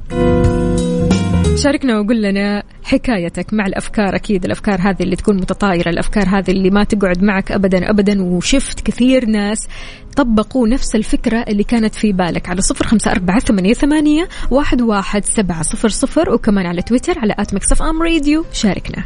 شاركنا 1.55 1.99
وقول 1.99 2.21
لنا 2.21 2.63
حكايتك 2.83 3.53
مع 3.53 3.65
الأفكار. 3.65 4.15
أكيد 4.15 4.45
الأفكار 4.45 4.81
هذه 4.81 5.03
اللي 5.03 5.15
تكون 5.15 5.35
متطايرة 5.35 5.89
الأفكار 5.89 6.23
هذه 6.27 6.51
اللي 6.51 6.69
ما 6.69 6.83
تقعد 6.83 7.23
معك 7.23 7.51
ابدا 7.51 7.89
ابدا 7.89 8.23
وشفت 8.23 8.81
كثير 8.81 9.25
ناس 9.25 9.67
طبقوا 10.15 10.67
نفس 10.67 10.95
الفكرة 10.95 11.45
اللي 11.47 11.63
كانت 11.63 11.95
في 11.95 12.11
بالك. 12.11 12.49
على 12.49 12.61
صفر 12.61 12.85
خمسة 12.85 13.11
أربعة 13.11 13.39
ثمانية, 13.39 13.73
ثمانية 13.73 14.27
واحد, 14.51 14.81
واحد 14.81 15.25
سبعة 15.25 15.61
صفر 15.61 15.89
صفر 15.89 16.33
وكمان 16.33 16.65
على 16.65 16.81
تويتر 16.81 17.19
على 17.19 17.35
at 17.39 17.53
Mix 17.53 17.81
FM 17.81 18.03
Radio. 18.03 18.45
شاركنا. 18.53 19.03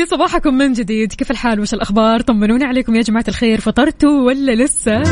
لي 0.00 0.06
صباحكم 0.06 0.54
من 0.54 0.72
جديد. 0.72 1.12
كيف 1.12 1.30
الحال؟ 1.30 1.60
وش 1.60 1.74
الأخبار؟ 1.74 2.20
طمنوني 2.20 2.64
عليكم 2.64 2.94
يا 2.94 3.02
جماعة 3.02 3.24
الخير. 3.28 3.60
فطرتوا 3.60 4.20
ولا 4.20 4.52
لسه؟ 4.52 5.02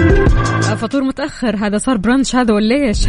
فطور 0.74 1.02
متأخر. 1.02 1.56
هذا 1.56 1.78
صار 1.78 1.96
brunch 1.96 2.36
هذا 2.36 2.54
ولا 2.54 2.74
إيش؟ 2.74 2.98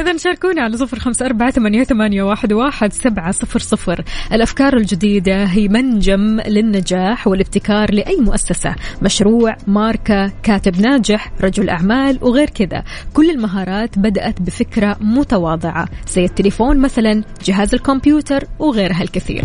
إذا 0.00 0.16
شاركونا 0.16 0.62
على 0.62 0.76
صفر 0.76 0.98
خمسة 0.98 1.26
أربعة 1.26 1.50
ثمانية, 1.50 1.84
ثمانية 1.84 2.22
واحد, 2.22 2.52
واحد 2.52 2.92
سبعة 2.92 3.30
صفر 3.30 3.58
صفر. 3.58 4.04
الأفكار 4.32 4.76
الجديدة 4.76 5.44
هي 5.44 5.68
منجم 5.68 6.40
للنجاح 6.40 7.26
والابتكار 7.26 7.94
لأي 7.94 8.16
مؤسسة. 8.20 8.74
مشروع 9.02 9.56
ماركة 9.66 10.32
كاتب 10.42 10.80
ناجح 10.80 11.32
رجل 11.40 11.68
أعمال 11.68 12.18
وغير 12.22 12.50
كذا. 12.50 12.84
كل 13.14 13.30
المهارات 13.30 13.98
بدأت 13.98 14.42
بفكرة 14.42 14.96
متواضعة 15.00 15.88
زي 16.08 16.24
التليفون 16.24 16.78
مثلا 16.78 17.22
جهاز 17.44 17.74
الكمبيوتر 17.74 18.44
وغيرها 18.58 19.02
الكثير. 19.02 19.44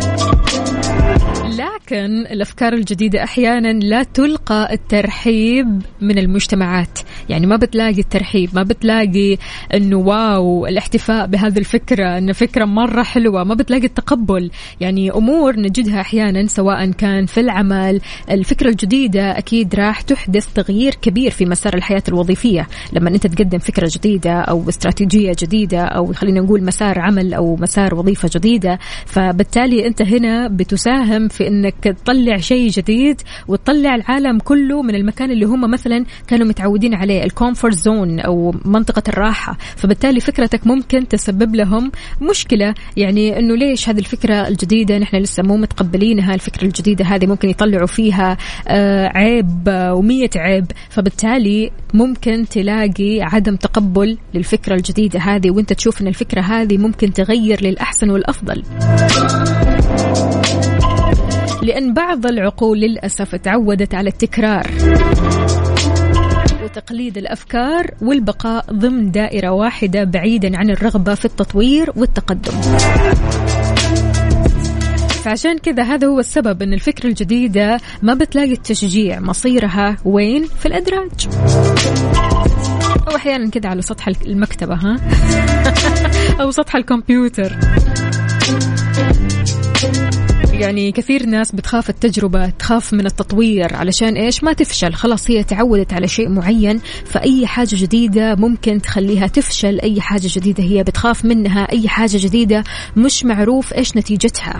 لكن 1.85 2.25
الأفكار 2.31 2.73
الجديدة 2.73 3.23
أحيانا 3.23 3.73
لا 3.73 4.03
تلقى 4.03 4.73
الترحيب 4.73 5.81
من 6.01 6.17
المجتمعات. 6.17 6.99
يعني 7.29 7.47
ما 7.47 7.55
بتلاقي 7.55 7.99
الترحيب 7.99 8.49
ما 8.53 8.63
بتلاقي 8.63 9.37
إنه 9.73 9.97
واو 9.97 10.65
الاحتفاء 10.67 11.27
بهذه 11.27 11.57
الفكرة 11.57 12.17
انه 12.17 12.33
فكرة 12.33 12.65
مرة 12.65 13.03
حلوة 13.03 13.43
ما 13.43 13.53
بتلاقي 13.55 13.85
التقبل. 13.85 14.51
يعني 14.79 15.11
أمور 15.11 15.59
نجدها 15.59 16.01
أحيانا 16.01 16.47
سواء 16.47 16.91
كان 16.91 17.25
في 17.25 17.39
العمل 17.39 18.01
الفكرة 18.31 18.69
الجديدة 18.69 19.37
أكيد 19.37 19.75
راح 19.75 20.01
تحدث 20.01 20.53
تغيير 20.53 20.95
كبير 20.95 21.31
في 21.31 21.45
مسار 21.45 21.73
الحياة 21.73 22.03
الوظيفية. 22.07 22.67
لما 22.93 23.09
أنت 23.09 23.27
تقدم 23.27 23.59
فكرة 23.59 23.91
جديدة 23.95 24.31
أو 24.31 24.69
استراتيجية 24.69 25.35
جديدة 25.39 25.81
أو 25.81 26.13
خلينا 26.13 26.41
نقول 26.41 26.63
مسار 26.63 26.99
عمل 26.99 27.33
أو 27.33 27.55
مسار 27.55 27.95
وظيفة 27.95 28.29
جديدة 28.35 28.79
فبالتالي 29.05 29.87
أنت 29.87 30.01
هنا 30.01 30.47
بتساهم 30.47 31.27
في 31.27 31.47
إنك 31.47 31.70
تطلع 31.81 32.37
شيء 32.37 32.69
جديد 32.69 33.21
وتطلع 33.47 33.95
العالم 33.95 34.39
كله 34.39 34.81
من 34.81 34.95
المكان 34.95 35.31
اللي 35.31 35.45
هم 35.45 35.71
مثلا 35.71 36.05
كانوا 36.27 36.47
متعودين 36.47 36.93
عليه 36.93 37.23
ال 37.23 37.30
comfort 37.30 37.75
zone 37.75 38.19
أو 38.19 38.55
منطقة 38.65 39.03
الراحة. 39.07 39.57
فبالتالي 39.75 40.19
فكرتك 40.19 40.67
ممكن 40.67 41.07
تسبب 41.07 41.55
لهم 41.55 41.91
مشكلة. 42.21 42.73
يعني 42.97 43.39
إنه 43.39 43.55
ليش 43.55 43.89
هذه 43.89 43.99
الفكرة 43.99 44.47
الجديدة؟ 44.47 44.97
نحن 44.97 45.17
لسه 45.17 45.43
مو 45.43 45.57
متقبلينها 45.57 46.35
الفكرة 46.35 46.65
الجديدة 46.65 47.05
هذه 47.05 47.25
ممكن 47.25 47.49
يطلعوا 47.49 47.87
فيها 47.87 48.37
آه، 48.67 49.07
عيب 49.07 49.67
ومية 49.67 50.29
عيب. 50.35 50.65
فبالتالي 50.89 51.71
ممكن 51.93 52.45
تلاقي 52.49 53.21
عدم 53.21 53.55
تقبل 53.55 54.17
للفكرة 54.33 54.75
الجديدة 54.75 55.19
هذه 55.19 55.51
وأنت 55.51 55.73
تشوف 55.73 56.01
إن 56.01 56.07
الفكرة 56.07 56.41
هذه 56.41 56.77
ممكن 56.77 57.13
تغير 57.13 57.63
للأحسن 57.63 58.09
والأفضل. 58.09 58.63
لأن 61.61 61.93
بعض 61.93 62.25
العقول 62.25 62.79
للأسف 62.79 63.35
تعودت 63.35 63.95
على 63.95 64.09
التكرار 64.09 64.67
وتقليد 66.63 67.17
الأفكار 67.17 67.91
والبقاء 68.01 68.65
ضمن 68.73 69.11
دائرة 69.11 69.49
واحدة 69.49 70.03
بعيدا 70.03 70.57
عن 70.57 70.69
الرغبة 70.69 71.15
في 71.15 71.25
التطوير 71.25 71.91
والتقدم. 71.95 72.61
فعشان 75.23 75.57
كذا 75.57 75.83
هذا 75.83 76.07
هو 76.07 76.19
السبب 76.19 76.61
إن 76.61 76.73
الفكرة 76.73 77.09
الجديدة 77.09 77.79
ما 78.01 78.13
بتلاقي 78.13 78.51
التشجيع 78.51 79.19
مصيرها 79.19 79.97
وين؟ 80.05 80.45
في 80.45 80.65
الأدراج. 80.65 81.27
أو 83.07 83.15
أحيانا 83.15 83.49
كذا 83.49 83.69
على 83.69 83.81
سطح 83.81 84.07
المكتبة 84.07 84.75
ها 84.75 84.99
أو 86.41 86.51
سطح 86.51 86.75
الكمبيوتر 86.75 87.57
يعني 90.61 90.91
كثير 90.91 91.25
ناس 91.25 91.51
بتخاف 91.51 91.89
التجربة 91.89 92.49
تخاف 92.49 92.93
من 92.93 93.05
التطوير 93.05 93.75
علشان 93.75 94.15
إيش؟ 94.15 94.43
ما 94.43 94.53
تفشل 94.53 94.93
خلاص 94.93 95.31
هي 95.31 95.43
تعودت 95.43 95.93
على 95.93 96.07
شيء 96.07 96.29
معين 96.29 96.81
فأي 97.05 97.47
حاجة 97.47 97.75
جديدة 97.75 98.35
ممكن 98.35 98.81
تخليها 98.81 99.27
تفشل 99.27 99.79
أي 99.79 100.01
حاجة 100.01 100.27
جديدة 100.35 100.63
هي 100.63 100.83
بتخاف 100.83 101.25
منها 101.25 101.71
أي 101.71 101.89
حاجة 101.89 102.17
جديدة 102.17 102.63
مش 102.97 103.25
معروف 103.25 103.73
إيش 103.73 103.97
نتيجتها. 103.97 104.59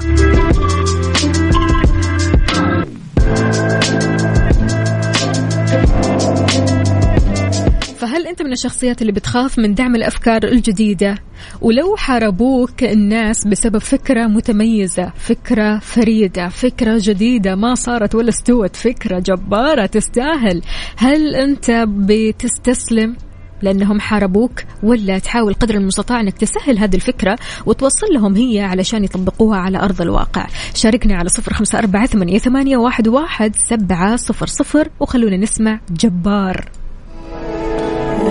أنت 8.32 8.42
من 8.42 8.52
الشخصيات 8.52 9.02
اللي 9.02 9.12
بتخاف 9.12 9.60
من 9.60 9.74
دعم 9.74 9.96
الأفكار 9.96 10.44
الجديدة؟ 10.44 11.16
ولو 11.62 11.96
حاربوك 11.96 12.84
الناس 12.84 13.48
بسبب 13.48 13.78
فكرة 13.78 14.28
متميزة 14.28 15.14
فكرة 15.16 15.80
فريدة 15.80 16.48
فكرة 16.48 16.98
جديدة 17.02 17.56
ما 17.56 17.76
صارت 17.76 18.16
ولا 18.16 18.30
استوت 18.30 18.76
فكرة 18.76 19.20
جبارة 19.20 19.86
تستاهل. 19.86 20.62
هل 20.98 21.36
أنت 21.36 21.72
بتستسلم 21.88 23.16
لأنهم 23.62 24.00
حاربوك؟ 24.00 24.62
ولا 24.84 25.20
تحاول 25.20 25.54
قدر 25.54 25.76
المستطاع 25.76 26.20
أنك 26.20 26.38
تسهل 26.38 26.78
هذه 26.78 26.96
الفكرة 26.96 27.38
وتوصل 27.66 28.08
لهم 28.14 28.36
هي 28.36 28.60
علشان 28.60 29.04
يطبقوها 29.04 29.58
على 29.58 29.78
أرض 29.78 30.02
الواقع؟ 30.02 30.48
شاركنا 30.76 31.16
على 31.16 31.30
صفر 31.30 31.54
خمسة 31.54 31.80
أربعة 31.80 32.06
ثمانية 32.38 32.78
واحد 32.78 33.08
واحد 33.08 33.56
سبعة 33.56 34.16
صفر 34.16 34.48
صفر 34.48 34.90
وخلونا 35.00 35.38
نسمع 35.38 35.80
جبار. 35.92 36.81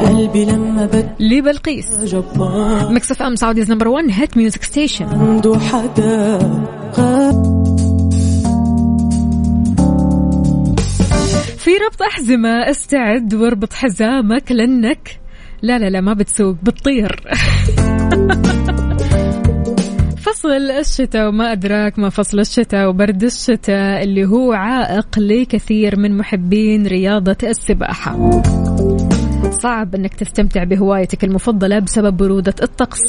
قلبي 0.07 0.45
لما 0.45 0.87
بد 0.87 1.11
لبلقيس 1.21 1.87
Mix 2.91 3.11
FM 3.11 3.37
Saudi's 3.37 3.71
number 3.73 3.89
1 3.89 4.07
hit 4.11 4.37
music 4.37 4.63
station 4.63 5.05
عنده 5.05 5.59
حدا 5.59 6.39
في 11.59 11.71
ربط 11.71 12.03
أحزمة 12.03 12.71
استعد 12.71 13.35
واربط 13.35 13.73
حزامك 13.73 14.53
لأنك 14.53 15.21
لا 15.63 15.79
لا 15.79 15.91
لا 15.91 16.01
ما 16.01 16.13
بتسوق 16.13 16.57
بتطير. 16.63 17.21
فصل 20.25 20.49
الشتاء 20.49 21.29
وما 21.29 21.53
أدراك 21.53 21.99
ما 21.99 22.09
فصل 22.09 22.41
الشتاء 22.41 22.89
وبرد 22.89 23.25
الشتاء 23.25 24.03
اللي 24.03 24.25
هو 24.25 24.53
عائق 24.53 25.19
لكثير 25.19 25.99
من 25.99 26.17
محبين 26.17 26.87
رياضة 26.87 27.37
السباحة. 27.43 28.41
صعب 29.63 29.95
إنك 29.95 30.15
تستمتع 30.15 30.65
بهوايتك 30.65 31.25
المفضلة 31.25 31.79
بسبب 31.79 32.17
برودة 32.17 32.55
الطقس. 32.63 33.01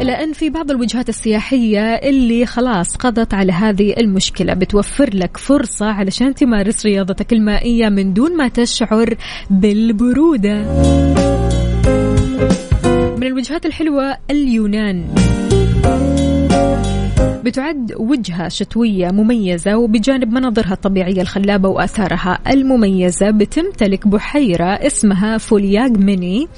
إلى 0.00 0.12
أن 0.12 0.32
في 0.32 0.50
بعض 0.50 0.70
الوجهات 0.70 1.08
السياحية 1.08 1.80
اللي 1.80 2.46
خلاص 2.46 2.96
قضت 2.96 3.34
على 3.34 3.52
هذه 3.52 3.94
المشكلة 4.00 4.54
بتوفر 4.54 5.10
لك 5.14 5.36
فرصة 5.36 5.86
علشان 5.86 6.34
تمارس 6.34 6.86
رياضتك 6.86 7.32
المائية 7.32 7.88
من 7.88 8.12
دون 8.12 8.36
ما 8.36 8.48
تشعر 8.48 9.14
بالبرودة. 9.50 10.54
من 13.16 13.26
الوجهات 13.26 13.66
الحلوة 13.66 14.16
اليونان. 14.30 15.04
بتعد 17.46 17.92
وجهة 17.96 18.48
شتوية 18.48 19.10
مميزة 19.10 19.76
وبجانب 19.76 20.32
مناظرها 20.32 20.72
الطبيعية 20.72 21.20
الخلابة 21.20 21.68
وآثارها 21.68 22.38
المميزة 22.50 23.30
بتمتلك 23.30 24.08
بحيرة 24.08 24.64
اسمها 24.64 25.38
فولياغ 25.38 25.88
ميني 25.98 26.48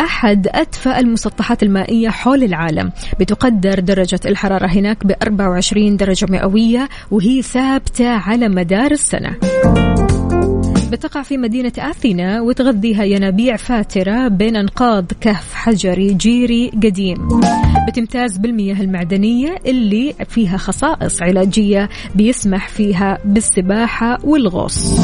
أحد 0.00 0.48
أدفأ 0.50 0.98
المسطحات 0.98 1.62
المائية 1.62 2.08
حول 2.08 2.44
العالم. 2.44 2.92
بتقدر 3.20 3.80
درجة 3.80 4.20
الحرارة 4.26 4.66
هناك 4.66 5.06
ب 5.06 5.12
24 5.22 5.96
درجة 5.96 6.26
مئوية 6.30 6.88
وهي 7.10 7.42
ثابتة 7.42 8.08
على 8.08 8.48
مدار 8.48 8.90
السنة. 8.90 9.36
بتقع 10.92 11.22
في 11.22 11.36
مدينة 11.36 11.72
أثينا 11.78 12.40
وتغذيها 12.40 13.04
ينابيع 13.04 13.56
فاترة 13.56 14.28
بين 14.28 14.56
أنقاض 14.56 15.06
كهف 15.20 15.54
حجري 15.54 16.14
جيري 16.14 16.68
قديم. 16.68 17.28
بتمتاز 17.88 18.38
بالمياه 18.38 18.80
المعدنية 18.80 19.56
اللي 19.66 20.14
فيها 20.28 20.56
خصائص 20.56 21.22
علاجية 21.22 21.88
بيسمح 22.14 22.68
فيها 22.68 23.18
بالسباحة 23.24 24.18
والغوص. 24.24 25.00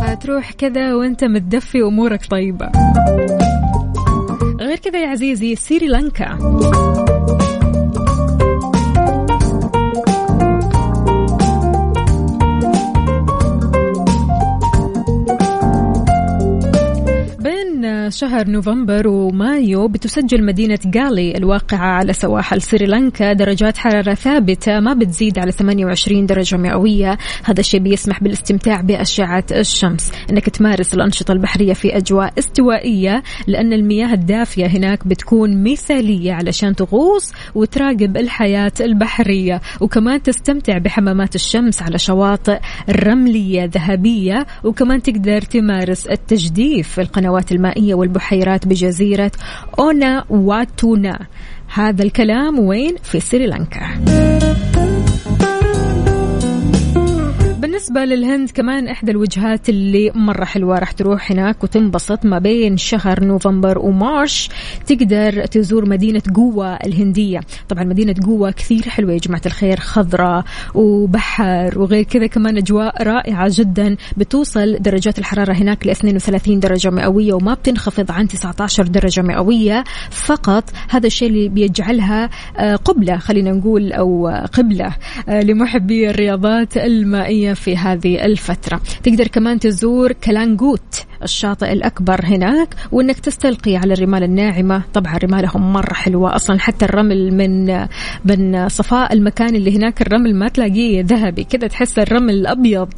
فتروح 0.00 0.52
كذا 0.52 0.94
وأنت 0.94 1.24
متدفي 1.24 1.82
أمورك 1.82 2.26
طيبة. 2.30 2.70
غير 4.60 4.76
كذا 4.76 4.98
يا 5.02 5.08
عزيزي 5.08 5.54
سريلانكا 5.54 6.38
شهر 18.16 18.48
نوفمبر 18.48 19.08
ومايو 19.08 19.88
بتسجل 19.88 20.44
مدينة 20.44 20.78
غالي 20.96 21.36
الواقعة 21.36 21.86
على 21.86 22.12
سواحل 22.12 22.62
سريلانكا. 22.62 23.32
درجات 23.32 23.76
حرارة 23.76 24.14
ثابتة 24.14 24.80
ما 24.80 24.94
بتزيد 24.94 25.38
على 25.38 25.52
28 25.52 26.26
درجة 26.26 26.56
مئوية. 26.56 27.18
هذا 27.44 27.60
الشيء 27.60 27.80
بيسمح 27.80 28.22
بالاستمتاع 28.22 28.80
بأشعة 28.80 29.44
الشمس. 29.52 30.12
أنك 30.30 30.48
تمارس 30.48 30.94
الأنشطة 30.94 31.32
البحرية 31.32 31.72
في 31.72 31.96
أجواء 31.96 32.32
استوائية 32.38 33.22
لأن 33.46 33.72
المياه 33.72 34.12
الدافية 34.12 34.66
هناك 34.66 35.06
بتكون 35.06 35.62
مثالية 35.72 36.32
علشان 36.32 36.74
تغوص 36.74 37.32
وتراقب 37.54 38.16
الحياة 38.16 38.72
البحرية. 38.80 39.60
وكمان 39.80 40.22
تستمتع 40.22 40.78
بحمامات 40.78 41.34
الشمس 41.34 41.82
على 41.82 41.98
شواطئ 41.98 42.58
رملية 42.90 43.64
ذهبية. 43.64 44.46
وكمان 44.64 45.02
تقدر 45.02 45.40
تمارس 45.40 46.06
التجديف 46.06 46.88
في 46.88 47.00
القنوات 47.00 47.52
المائية 47.52 48.05
والبحيرات 48.06 48.66
بجزيرة 48.66 49.32
أونا 49.78 50.24
واتونا 50.30 51.26
هذا 51.74 52.02
الكلام 52.02 52.58
وين؟ 52.58 52.96
في 53.02 53.20
سريلانكا. 53.20 53.80
بالنسبة 57.76 58.04
للهند 58.04 58.50
كمان 58.50 58.88
إحدى 58.88 59.10
الوجهات 59.10 59.68
اللي 59.68 60.10
مرة 60.14 60.44
حلوة 60.44 60.78
راح 60.78 60.92
تروح 60.92 61.32
هناك 61.32 61.64
وتنبسط 61.64 62.24
ما 62.24 62.38
بين 62.38 62.76
شهر 62.76 63.24
نوفمبر 63.24 63.78
ومارش 63.78 64.48
تقدر 64.86 65.46
تزور 65.46 65.88
مدينة 65.88 66.22
قوة 66.34 66.74
الهندية. 66.74 67.40
طبعا 67.68 67.84
مدينة 67.84 68.14
قوة 68.26 68.50
كثير 68.50 68.82
حلوة 68.88 69.12
يا 69.12 69.18
جماعة 69.18 69.42
الخير 69.46 69.80
خضراء 69.80 70.44
وبحر 70.74 71.78
وغير 71.78 72.02
كذا 72.02 72.26
كمان 72.26 72.56
أجواء 72.56 73.02
رائعة 73.02 73.48
جدا 73.52 73.96
بتوصل 74.16 74.76
درجات 74.80 75.18
الحرارة 75.18 75.52
هناك 75.52 75.86
ل 75.86 75.90
32 75.90 76.60
درجة 76.60 76.90
مئوية 76.90 77.32
وما 77.32 77.54
بتنخفض 77.54 78.10
عن 78.10 78.28
19 78.28 78.86
درجة 78.86 79.22
مئوية. 79.22 79.84
فقط 80.10 80.64
هذا 80.88 81.06
الشيء 81.06 81.28
اللي 81.28 81.48
بيجعلها 81.48 82.30
آه، 82.56 82.76
قبلة 82.76 83.16
خلينا 83.16 83.52
نقول 83.52 83.92
أو 83.92 84.28
قبلة 84.52 84.96
آه، 85.28 85.40
لمحبي 85.40 86.10
الرياضات 86.10 86.76
المائية 86.76 87.52
في 87.52 87.65
هذه 87.74 88.24
الفترة. 88.24 88.80
تقدر 89.02 89.26
كمان 89.26 89.58
تزور 89.58 90.12
كلانجوت 90.12 91.04
الشاطئ 91.22 91.72
الأكبر 91.72 92.24
هناك 92.24 92.74
وأنك 92.92 93.18
تستلقي 93.18 93.76
على 93.76 93.94
الرمال 93.94 94.22
الناعمة. 94.22 94.82
طبعا 94.94 95.16
رمالهم 95.16 95.72
مرة 95.72 95.92
حلوة 95.92 96.36
أصلا 96.36 96.58
حتى 96.58 96.84
الرمل 96.84 97.34
من 97.34 97.86
من 98.24 98.68
صفاء 98.68 99.12
المكان 99.12 99.54
اللي 99.54 99.76
هناك 99.76 100.02
الرمل 100.02 100.34
ما 100.34 100.48
تلاقيه 100.48 101.04
ذهبي. 101.04 101.44
كذا 101.44 101.68
تحس 101.68 101.98
الرمل 101.98 102.34
الأبيض. 102.34 102.88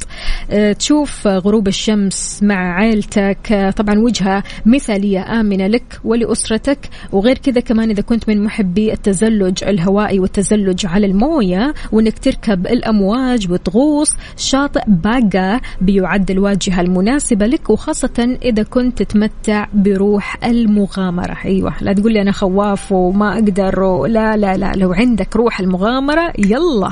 آه، 0.51 0.71
تشوف 0.71 1.27
غروب 1.27 1.67
الشمس 1.67 2.43
مع 2.43 2.73
عائلتك. 2.73 3.73
طبعا 3.77 3.99
وجهة 3.99 4.43
مثالية 4.65 5.39
آمنة 5.39 5.67
لك 5.67 5.99
ولأسرتك. 6.03 6.89
وغير 7.11 7.37
كذا 7.37 7.61
كمان 7.61 7.89
إذا 7.89 8.01
كنت 8.01 8.29
من 8.29 8.43
محبي 8.43 8.93
التزلج 8.93 9.63
الهوائي 9.63 10.19
والتزلج 10.19 10.85
على 10.85 11.05
الموية 11.05 11.73
وأنك 11.91 12.19
تركب 12.19 12.67
الأمواج 12.67 13.51
وتغوص 13.51 14.09
شاطئ 14.37 14.58
باقا 14.87 15.61
بيعد 15.81 16.31
الواجهة 16.31 16.81
المناسبة 16.81 17.45
لك 17.45 17.69
وخاصة 17.69 18.37
إذا 18.41 18.63
كنت 18.63 19.03
تتمتع 19.03 19.67
بروح 19.73 20.37
المغامرة. 20.43 21.37
أيوة 21.45 21.73
لا 21.81 21.93
تقول 21.93 22.13
لي 22.13 22.21
أنا 22.21 22.31
خواف 22.31 22.91
وما 22.91 23.33
أقدر 23.33 24.05
لا 24.07 24.37
لا 24.37 24.57
لا 24.57 24.71
لو 24.75 24.93
عندك 24.93 25.35
روح 25.35 25.59
المغامرة 25.59 26.33
يلا. 26.37 26.91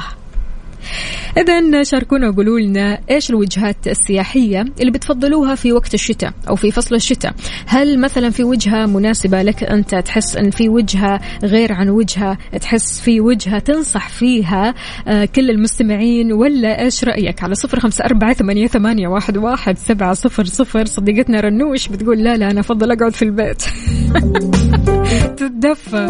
إذا 1.38 1.84
شاركونا 1.84 2.30
وقولوا 2.30 2.60
لنا 2.60 3.00
إيش 3.10 3.30
الوجهات 3.30 3.88
السياحية 3.88 4.66
اللي 4.80 4.92
بتفضلوها 4.92 5.56
في 5.56 5.74
وقت 5.74 5.94
الشتاء 5.94 6.34
أو 6.50 6.56
في 6.56 6.72
فصل 6.72 6.96
الشتاء؟ 6.96 7.34
هل 7.66 8.00
مثلا 8.00 8.30
في 8.30 8.44
وجهة 8.44 8.86
مناسبة 8.86 9.42
لك 9.42 9.64
أنت 9.64 9.96
تحس 9.96 10.38
أن 10.38 10.50
في 10.50 10.70
وجهة 10.70 11.20
غير 11.44 11.74
عن 11.74 11.90
وجهة 11.90 12.38
تحس 12.62 13.02
في 13.02 13.22
وجهة 13.22 13.60
تنصح 13.60 14.10
فيها 14.10 14.74
آه، 15.08 15.26
كل 15.26 15.50
المستمعين 15.50 16.34
ولا 16.34 16.82
إيش 16.82 17.04
رأيك؟ 17.04 17.44
على 17.44 17.56
صفر 17.56 17.80
خمسة 17.80 18.06
أربعة 18.06 18.34
ثمانية, 18.34 18.68
ثمانية 18.68 19.08
واحد, 19.08 19.38
واحد 19.38 19.78
سبعة 19.78 20.14
صفر 20.14 20.46
صفر. 20.46 20.86
صديقتنا 20.86 21.40
رنوش 21.40 21.88
بتقول 21.88 22.24
لا 22.24 22.38
لا 22.38 22.52
أنا 22.52 22.60
أفضل 22.60 22.92
أقعد 22.92 23.14
في 23.14 23.26
البيت. 23.26 23.62
تتدفى. 25.38 26.08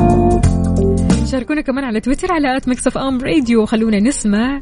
شاركونا 1.31 1.61
كمان 1.61 1.83
على 1.83 1.99
تويتر 1.99 2.31
على 2.31 2.57
at 2.57 2.67
Mix 2.67 2.87
FM 2.87 3.21
Radio. 3.21 3.65
خلونا 3.65 3.99
نسمع 3.99 4.61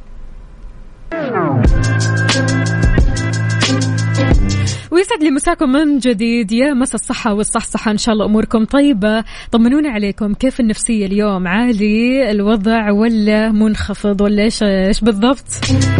ويسعد 4.91 5.23
لي 5.23 5.31
مساكم 5.31 5.69
من 5.69 5.99
جديد. 5.99 6.51
يا 6.51 6.73
مسا 6.73 6.95
الصحة 6.95 7.33
والصحصحة. 7.33 7.91
إن 7.91 7.97
شاء 7.97 8.13
الله 8.13 8.25
أموركم 8.25 8.65
طيبة. 8.65 9.23
طمنونا 9.51 9.89
عليكم. 9.89 10.33
كيف 10.33 10.59
النفسية 10.59 11.05
اليوم؟ 11.05 11.47
عالي 11.47 12.31
الوضع 12.31 12.91
ولا 12.91 13.51
منخفض 13.51 14.21
ولا 14.21 14.43
إيش 14.43 14.63
إيش 14.63 15.01
بالضبط؟ 15.01 15.45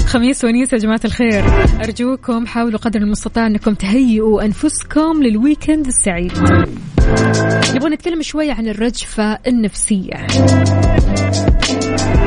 خميس 0.07 0.45
ونيس 0.45 0.73
يا 0.73 0.77
جماعة 0.77 1.01
الخير. 1.05 1.43
أرجوكم 1.83 2.45
حاولوا 2.45 2.79
قدر 2.79 3.01
المستطاع 3.01 3.47
أنكم 3.47 3.73
تهيئوا 3.73 4.45
أنفسكم 4.45 5.23
للويكند 5.23 5.87
السعيد. 5.87 6.31
نبغى 7.75 7.89
نتكلم 7.89 8.21
شوي 8.21 8.51
عن 8.51 8.67
الرجفة 8.67 9.39
النفسية. 9.47 10.27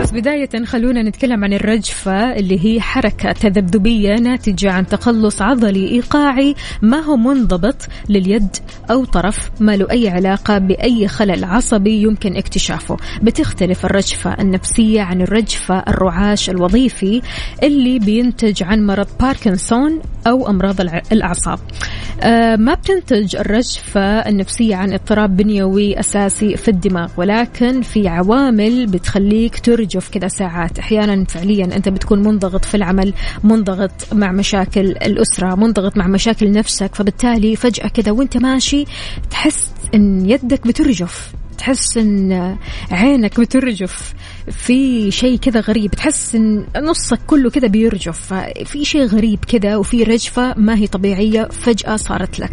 بس 0.09 0.15
بداية 0.15 0.65
خلونا 0.65 1.03
نتكلم 1.03 1.45
عن 1.45 1.53
الرجفة 1.53 2.33
اللي 2.33 2.65
هي 2.65 2.81
حركة 2.81 3.33
تذبذبية 3.33 4.15
ناتجة 4.15 4.73
عن 4.73 4.87
تقلص 4.87 5.43
عضلي 5.43 5.89
إيقاعي. 5.89 6.55
ما 6.83 7.01
هو 7.01 7.17
منضبط 7.17 7.77
لليد 8.09 8.49
أو 8.91 9.05
طرف؟ 9.05 9.51
ما 9.61 9.77
له 9.77 9.91
أي 9.91 10.09
علاقة 10.09 10.59
بأي 10.59 11.09
خلل 11.09 11.45
عصبي 11.45 12.03
يمكن 12.03 12.37
اكتشافه؟ 12.37 12.97
بتختلف 13.23 13.85
الرجفة 13.85 14.37
النفسية 14.41 15.03
عن 15.03 15.23
الرجفة 15.23 15.79
الرعاش 15.89 16.51
الوظيفي 16.51 17.23
اللي 17.63 17.99
بينتج 17.99 18.63
عن 18.63 18.87
مرض 18.87 19.09
باركنسون 19.21 20.01
أو 20.29 20.49
أمراض 20.49 20.81
الأعصاب. 21.13 21.59
آه، 22.21 22.57
ما 22.57 22.75
بتنتج 22.75 23.37
الرجفة 23.37 24.01
النفسية 24.01 24.77
عن 24.77 24.93
اضطراب 24.93 25.37
بنيوي 25.37 26.01
أساسي 26.01 26.57
في 26.57 26.69
الدماغ 26.69 27.11
ولكن 27.17 27.83
في 27.83 28.09
عوامل 28.09 28.87
بتخليك 28.87 29.59
ترجف 29.59 30.09
كذا 30.09 30.29
ساعات. 30.29 30.79
أحيانا 30.79 31.25
فعليا 31.25 31.65
أنت 31.65 31.89
بتكون 31.89 32.23
منضغط 32.23 32.65
في 32.65 32.77
العمل 32.77 33.13
منضغط 33.45 33.93
مع 34.13 34.33
مشاكل 34.33 34.81
الأسرة 34.81 35.55
منضغط 35.55 35.97
مع 35.97 36.07
مشاكل 36.07 36.53
نفسك 36.53 36.95
فبالتالي 36.95 37.57
فجأة 37.57 37.89
كذا 37.89 38.13
وأنت 38.13 38.37
ماشي 38.37 38.85
تحس 39.31 39.71
إن 39.95 40.31
يدك 40.31 40.67
بترجف. 40.67 41.38
تحس 41.59 41.97
إن 41.97 42.57
عينك 42.91 43.41
بترجف 43.41 44.15
في 44.51 45.11
شيء 45.11 45.39
كذا 45.39 45.61
غريب 45.61 45.91
تحس 45.91 46.35
إن 46.35 46.67
نصك 46.77 47.19
كله 47.27 47.51
كذا 47.51 47.69
بيرجف 47.69 48.35
في 48.65 48.85
شيء 48.85 49.05
غريب 49.05 49.45
كذا 49.45 49.77
وفي 49.77 50.03
رجفة 50.03 50.55
ما 50.57 50.77
هي 50.77 50.87
طبيعية 50.87 51.49
فجأة 51.53 51.97
صارت 51.97 52.41
لك. 52.41 52.51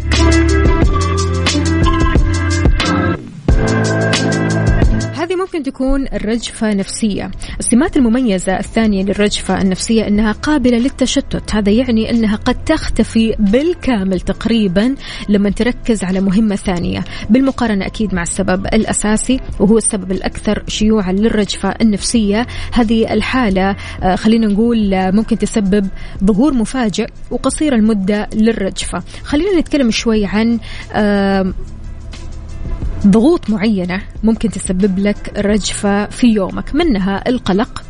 ممكن 5.56 5.72
تكون 5.72 6.06
الرجفة 6.12 6.74
نفسية. 6.74 7.30
السمات 7.60 7.96
المميزة 7.96 8.58
الثانية 8.58 9.04
للرجفة 9.04 9.62
النفسية 9.62 10.06
أنها 10.08 10.32
قابلة 10.32 10.78
للتشتت. 10.78 11.54
هذا 11.54 11.72
يعني 11.72 12.10
أنها 12.10 12.36
قد 12.36 12.64
تختفي 12.64 13.34
بالكامل 13.38 14.20
تقريبا 14.20 14.94
لما 15.28 15.50
تركز 15.50 16.04
على 16.04 16.20
مهمة 16.20 16.56
ثانية. 16.56 17.04
بالمقارنة 17.30 17.86
أكيد 17.86 18.14
مع 18.14 18.22
السبب 18.22 18.66
الأساسي 18.66 19.40
وهو 19.60 19.78
السبب 19.78 20.12
الأكثر 20.12 20.62
شيوعا 20.68 21.12
للرجفة 21.12 21.74
النفسية. 21.80 22.46
هذه 22.72 23.12
الحالة 23.12 23.76
آه، 24.02 24.16
خلينا 24.16 24.46
نقول 24.46 24.94
آه، 24.94 25.10
ممكن 25.10 25.38
تسبب 25.38 25.88
ظهور 26.24 26.54
مفاجئ 26.54 27.06
وقصير 27.30 27.74
المدة 27.74 28.28
للرجفة. 28.34 29.02
خلينا 29.24 29.60
نتكلم 29.60 29.90
شوي 29.90 30.26
عن 30.26 30.58
ضغوط 33.06 33.50
معينة 33.50 34.02
ممكن 34.22 34.48
تسبب 34.48 34.98
لك 34.98 35.32
رجفة 35.38 36.06
في 36.06 36.26
يومك 36.26 36.74
منها 36.74 37.28
القلق 37.28 37.84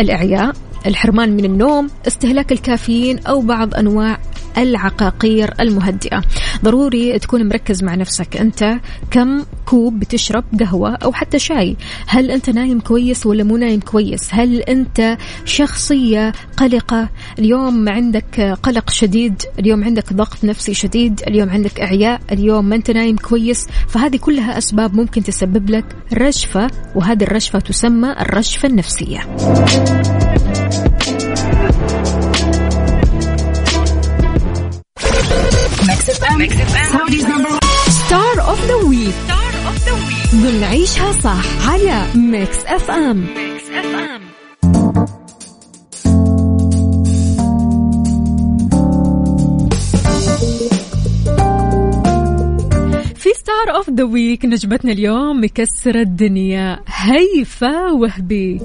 الإعياء 0.00 0.52
الحرمان 0.86 1.36
من 1.36 1.44
النوم 1.44 1.90
استهلاك 2.06 2.52
الكافيين 2.52 3.18
أو 3.18 3.40
بعض 3.40 3.74
أنواع 3.74 4.18
العقاقير 4.58 5.54
المهدئة. 5.60 6.22
ضروري 6.64 7.18
تكون 7.18 7.48
مركز 7.48 7.82
مع 7.84 7.94
نفسك. 7.94 8.36
أنت 8.36 8.74
كم 9.10 9.44
كوب 9.66 9.98
بتشرب 9.98 10.44
قهوة 10.60 10.94
أو 10.94 11.12
حتى 11.12 11.38
شاي؟ 11.38 11.76
هل 12.06 12.30
أنت 12.30 12.50
نايم 12.50 12.80
كويس 12.80 13.26
ولا 13.26 13.44
مو 13.44 13.56
نايم 13.56 13.80
كويس؟ 13.80 14.28
هل 14.30 14.60
أنت 14.60 15.18
شخصية 15.44 16.32
قلقة؟ 16.56 17.08
اليوم 17.38 17.88
عندك 17.88 18.40
قلق 18.62 18.90
شديد 18.90 19.42
اليوم 19.58 19.84
عندك 19.84 20.12
ضغط 20.12 20.44
نفسي 20.44 20.74
شديد 20.74 21.22
اليوم 21.26 21.50
عندك 21.50 21.80
إعياء 21.80 22.20
اليوم 22.32 22.64
ما 22.64 22.76
أنت 22.76 22.90
نايم 22.90 23.16
كويس. 23.16 23.66
فهذه 23.88 24.16
كلها 24.16 24.58
أسباب 24.58 24.94
ممكن 24.94 25.22
تسبب 25.22 25.70
لك 25.70 25.84
رجفة 26.12 26.70
وهذه 26.94 27.22
الرجفة 27.22 27.58
تسمى 27.58 28.12
الرجفة 28.20 28.68
النفسية. 28.68 29.20
Star 37.88 38.48
of 38.48 38.66
the 38.66 38.74
week 38.74 39.14
ضمن 40.34 40.64
عيشها 40.64 41.12
صح 41.12 41.68
على 41.68 42.06
Mix 42.14 42.58
FM 42.66 43.16
Mix 43.16 43.70
FM 43.70 44.20
في 53.14 53.28
Star 53.34 53.76
of 53.76 53.90
the 53.90 54.04
week 54.04 54.44
نجمتنا 54.44 54.92
اليوم 54.92 55.44
مكسرة 55.44 56.00
الدنيا. 56.00 56.80
هيفا 56.86 57.90
وهبي. 57.90 58.60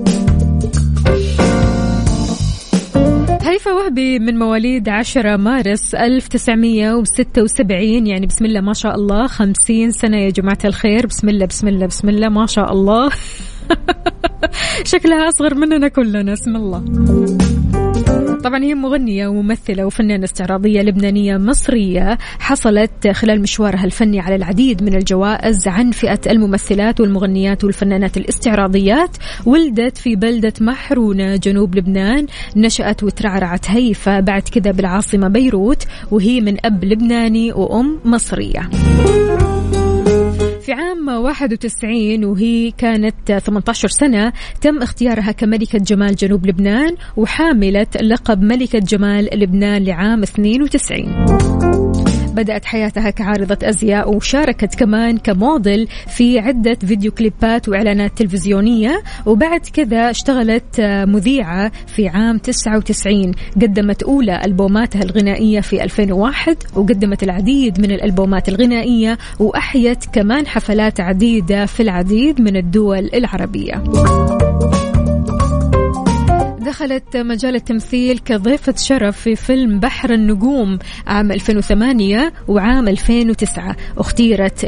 وهبي 3.87 4.19
من 4.19 4.39
مواليد 4.39 4.89
10 4.89 5.37
مارس 5.37 5.95
1976 5.95 8.07
يعني 8.07 8.25
بسم 8.25 8.45
الله 8.45 8.61
ما 8.61 8.73
شاء 8.73 8.95
الله 8.95 9.27
50 9.27 9.91
سنة 9.91 10.17
يا 10.17 10.29
جماعة 10.29 10.57
الخير. 10.65 11.07
بسم 11.07 11.29
الله 11.29 11.45
بسم 11.45 11.67
الله 11.67 11.85
بسم 11.85 12.09
الله 12.09 12.29
ما 12.29 12.45
شاء 12.45 12.71
الله. 12.71 13.09
شكلها 14.91 15.29
أصغر 15.29 15.55
مننا 15.55 15.87
كلنا 15.87 16.33
اسم 16.33 16.55
الله. 16.55 16.83
طبعا 18.43 18.63
هي 18.63 18.75
مغنية 18.75 19.27
وممثلة 19.27 19.85
وفنانة 19.85 20.23
استعراضية 20.23 20.81
لبنانية 20.81 21.37
مصرية. 21.37 22.17
حصلت 22.39 23.07
خلال 23.07 23.41
مشوارها 23.41 23.85
الفني 23.85 24.19
على 24.19 24.35
العديد 24.35 24.83
من 24.83 24.95
الجوائز 24.95 25.67
عن 25.67 25.91
فئة 25.91 26.19
الممثلات 26.31 27.01
والمغنيات 27.01 27.63
والفنانات 27.63 28.17
الاستعراضيات. 28.17 29.17
ولدت 29.45 29.97
في 29.97 30.15
بلدة 30.15 30.53
محرونة 30.61 31.35
جنوب 31.35 31.75
لبنان. 31.75 32.27
نشأت 32.55 33.03
وترعرعت 33.03 33.71
هيفا 33.71 34.19
بعد 34.19 34.41
كذا 34.41 34.71
بالعاصمة 34.71 35.27
بيروت 35.27 35.83
وهي 36.11 36.41
من 36.41 36.65
أب 36.65 36.85
لبناني 36.85 37.53
وأم 37.53 37.99
مصرية. 38.05 38.69
في 40.67 40.73
عام 40.73 41.07
91 41.07 42.25
وهي 42.25 42.71
كانت 42.71 43.31
18 43.31 43.87
سنة 43.87 44.33
تم 44.61 44.81
اختيارها 44.81 45.31
كملكة 45.31 45.79
جمال 45.79 46.15
جنوب 46.15 46.45
لبنان 46.45 46.95
وحاملة 47.17 47.87
لقب 48.01 48.41
ملكة 48.41 48.79
جمال 48.79 49.29
لبنان 49.39 49.83
لعام 49.83 50.23
92 50.23 51.86
بدأت 52.37 52.65
حياتها 52.65 53.09
كعارضة 53.09 53.57
أزياء 53.63 54.15
وشاركت 54.15 54.75
كمان 54.75 55.17
كموديل 55.17 55.87
في 56.07 56.39
عدة 56.39 56.73
فيديو 56.73 57.11
كليبات 57.11 57.69
وإعلانات 57.69 58.17
تلفزيونية. 58.17 59.03
وبعد 59.25 59.61
كذا 59.73 60.09
اشتغلت 60.09 60.81
مذيعة 61.07 61.71
في 61.87 62.07
عام 62.07 62.37
99 62.37 63.31
قدمت 63.55 64.03
أولى 64.03 64.41
ألبوماتها 64.45 65.03
الغنائية 65.03 65.59
في 65.59 65.83
2001 65.83 66.57
وقدمت 66.75 67.23
العديد 67.23 67.81
من 67.81 67.91
الألبومات 67.91 68.49
الغنائية 68.49 69.17
وأحيت 69.39 70.05
كمان 70.13 70.47
حفلات 70.47 70.99
عديدة 70.99 71.65
في 71.65 71.83
العديد 71.83 72.41
من 72.41 72.57
الدول 72.57 73.09
العربية. 73.13 73.83
دخلت 76.67 77.17
مجال 77.17 77.55
التمثيل 77.55 78.19
كضيفة 78.19 78.73
شرف 78.77 79.17
في 79.21 79.35
فيلم 79.35 79.79
بحر 79.79 80.13
النجوم 80.13 80.79
عام 81.07 81.31
2008 81.31 82.33
وعام 82.47 82.87
2009 82.87 83.75
اختيرت 83.97 84.65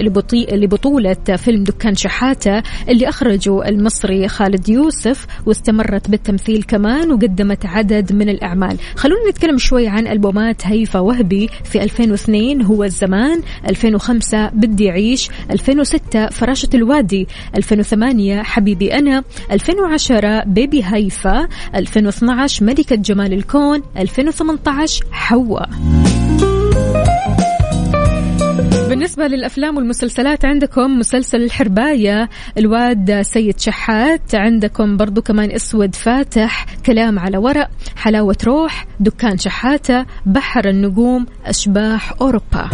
لبطولة 0.52 1.14
فيلم 1.38 1.64
دكان 1.64 1.96
شحاتة 1.96 2.64
اللي 2.90 3.10
أخرجه 3.10 3.68
المصري 3.70 4.28
خالد 4.28 4.70
يوسف 4.70 5.28
واستمرت 5.46 6.10
بالتمثيل 6.10 6.64
كمان 6.64 7.12
وقدمت 7.12 7.66
عدد 7.66 8.14
من 8.14 8.30
الأعمال. 8.30 8.78
خلونا 8.96 9.30
نتكلم 9.30 9.58
شوي 9.58 9.88
عن 9.88 10.08
ألبومات 10.08 10.68
هيفا 10.68 11.00
وهبي 11.00 11.50
في 11.64 11.84
2002 11.84 12.62
هو 12.62 12.84
الزمان 12.84 13.42
2005 13.70 14.50
بدي 14.50 14.90
أعيش 14.90 15.30
2006 15.52 16.28
فراشة 16.30 16.70
الوادي 16.74 17.28
2008 17.56 18.44
حبيبي 18.44 18.94
أنا 18.94 19.24
2010 19.52 20.44
بيبي 20.44 20.82
هيفا 20.86 21.48
2012 21.90 22.66
ملكة 22.66 22.96
جمال 22.96 23.34
الكون 23.34 23.82
2018 23.98 25.06
حواء. 25.12 25.70
بالنسبة 28.90 29.28
للأفلام 29.28 29.78
والمسلسلات 29.78 30.46
عندكم 30.46 31.00
مسلسل 31.00 31.42
الحرباية 31.44 32.30
الواد 32.58 33.22
سيد 33.22 33.60
شحات 33.60 34.36
عندكم 34.36 34.98
برضو 34.98 35.22
كمان 35.22 35.52
أسود 35.52 35.96
فاتح 35.96 36.66
كلام 36.86 37.20
على 37.20 37.38
ورق 37.38 37.70
حلاوة 37.96 38.38
روح 38.46 38.86
دكان 39.00 39.38
شحاتة 39.38 40.06
بحر 40.26 40.70
النجوم 40.70 41.26
أشباح 41.46 42.14
أوروبا. 42.22 42.70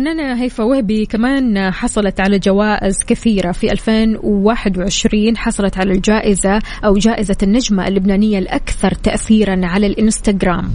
الفنانة 0.00 0.42
هيفا 0.42 0.64
وهبي 0.64 1.06
كمان 1.06 1.70
حصلت 1.70 2.20
على 2.20 2.38
جوائز 2.38 3.04
كثيرة 3.06 3.52
في 3.52 3.72
2021 3.72 5.36
حصلت 5.36 5.78
على 5.78 5.92
الجائزة 5.92 6.58
أو 6.84 6.94
جائزة 6.94 7.36
النجمة 7.42 7.88
اللبنانية 7.88 8.38
الأكثر 8.38 8.94
تأثيرا 8.94 9.60
على 9.66 9.86
الإنستغرام. 9.86 10.72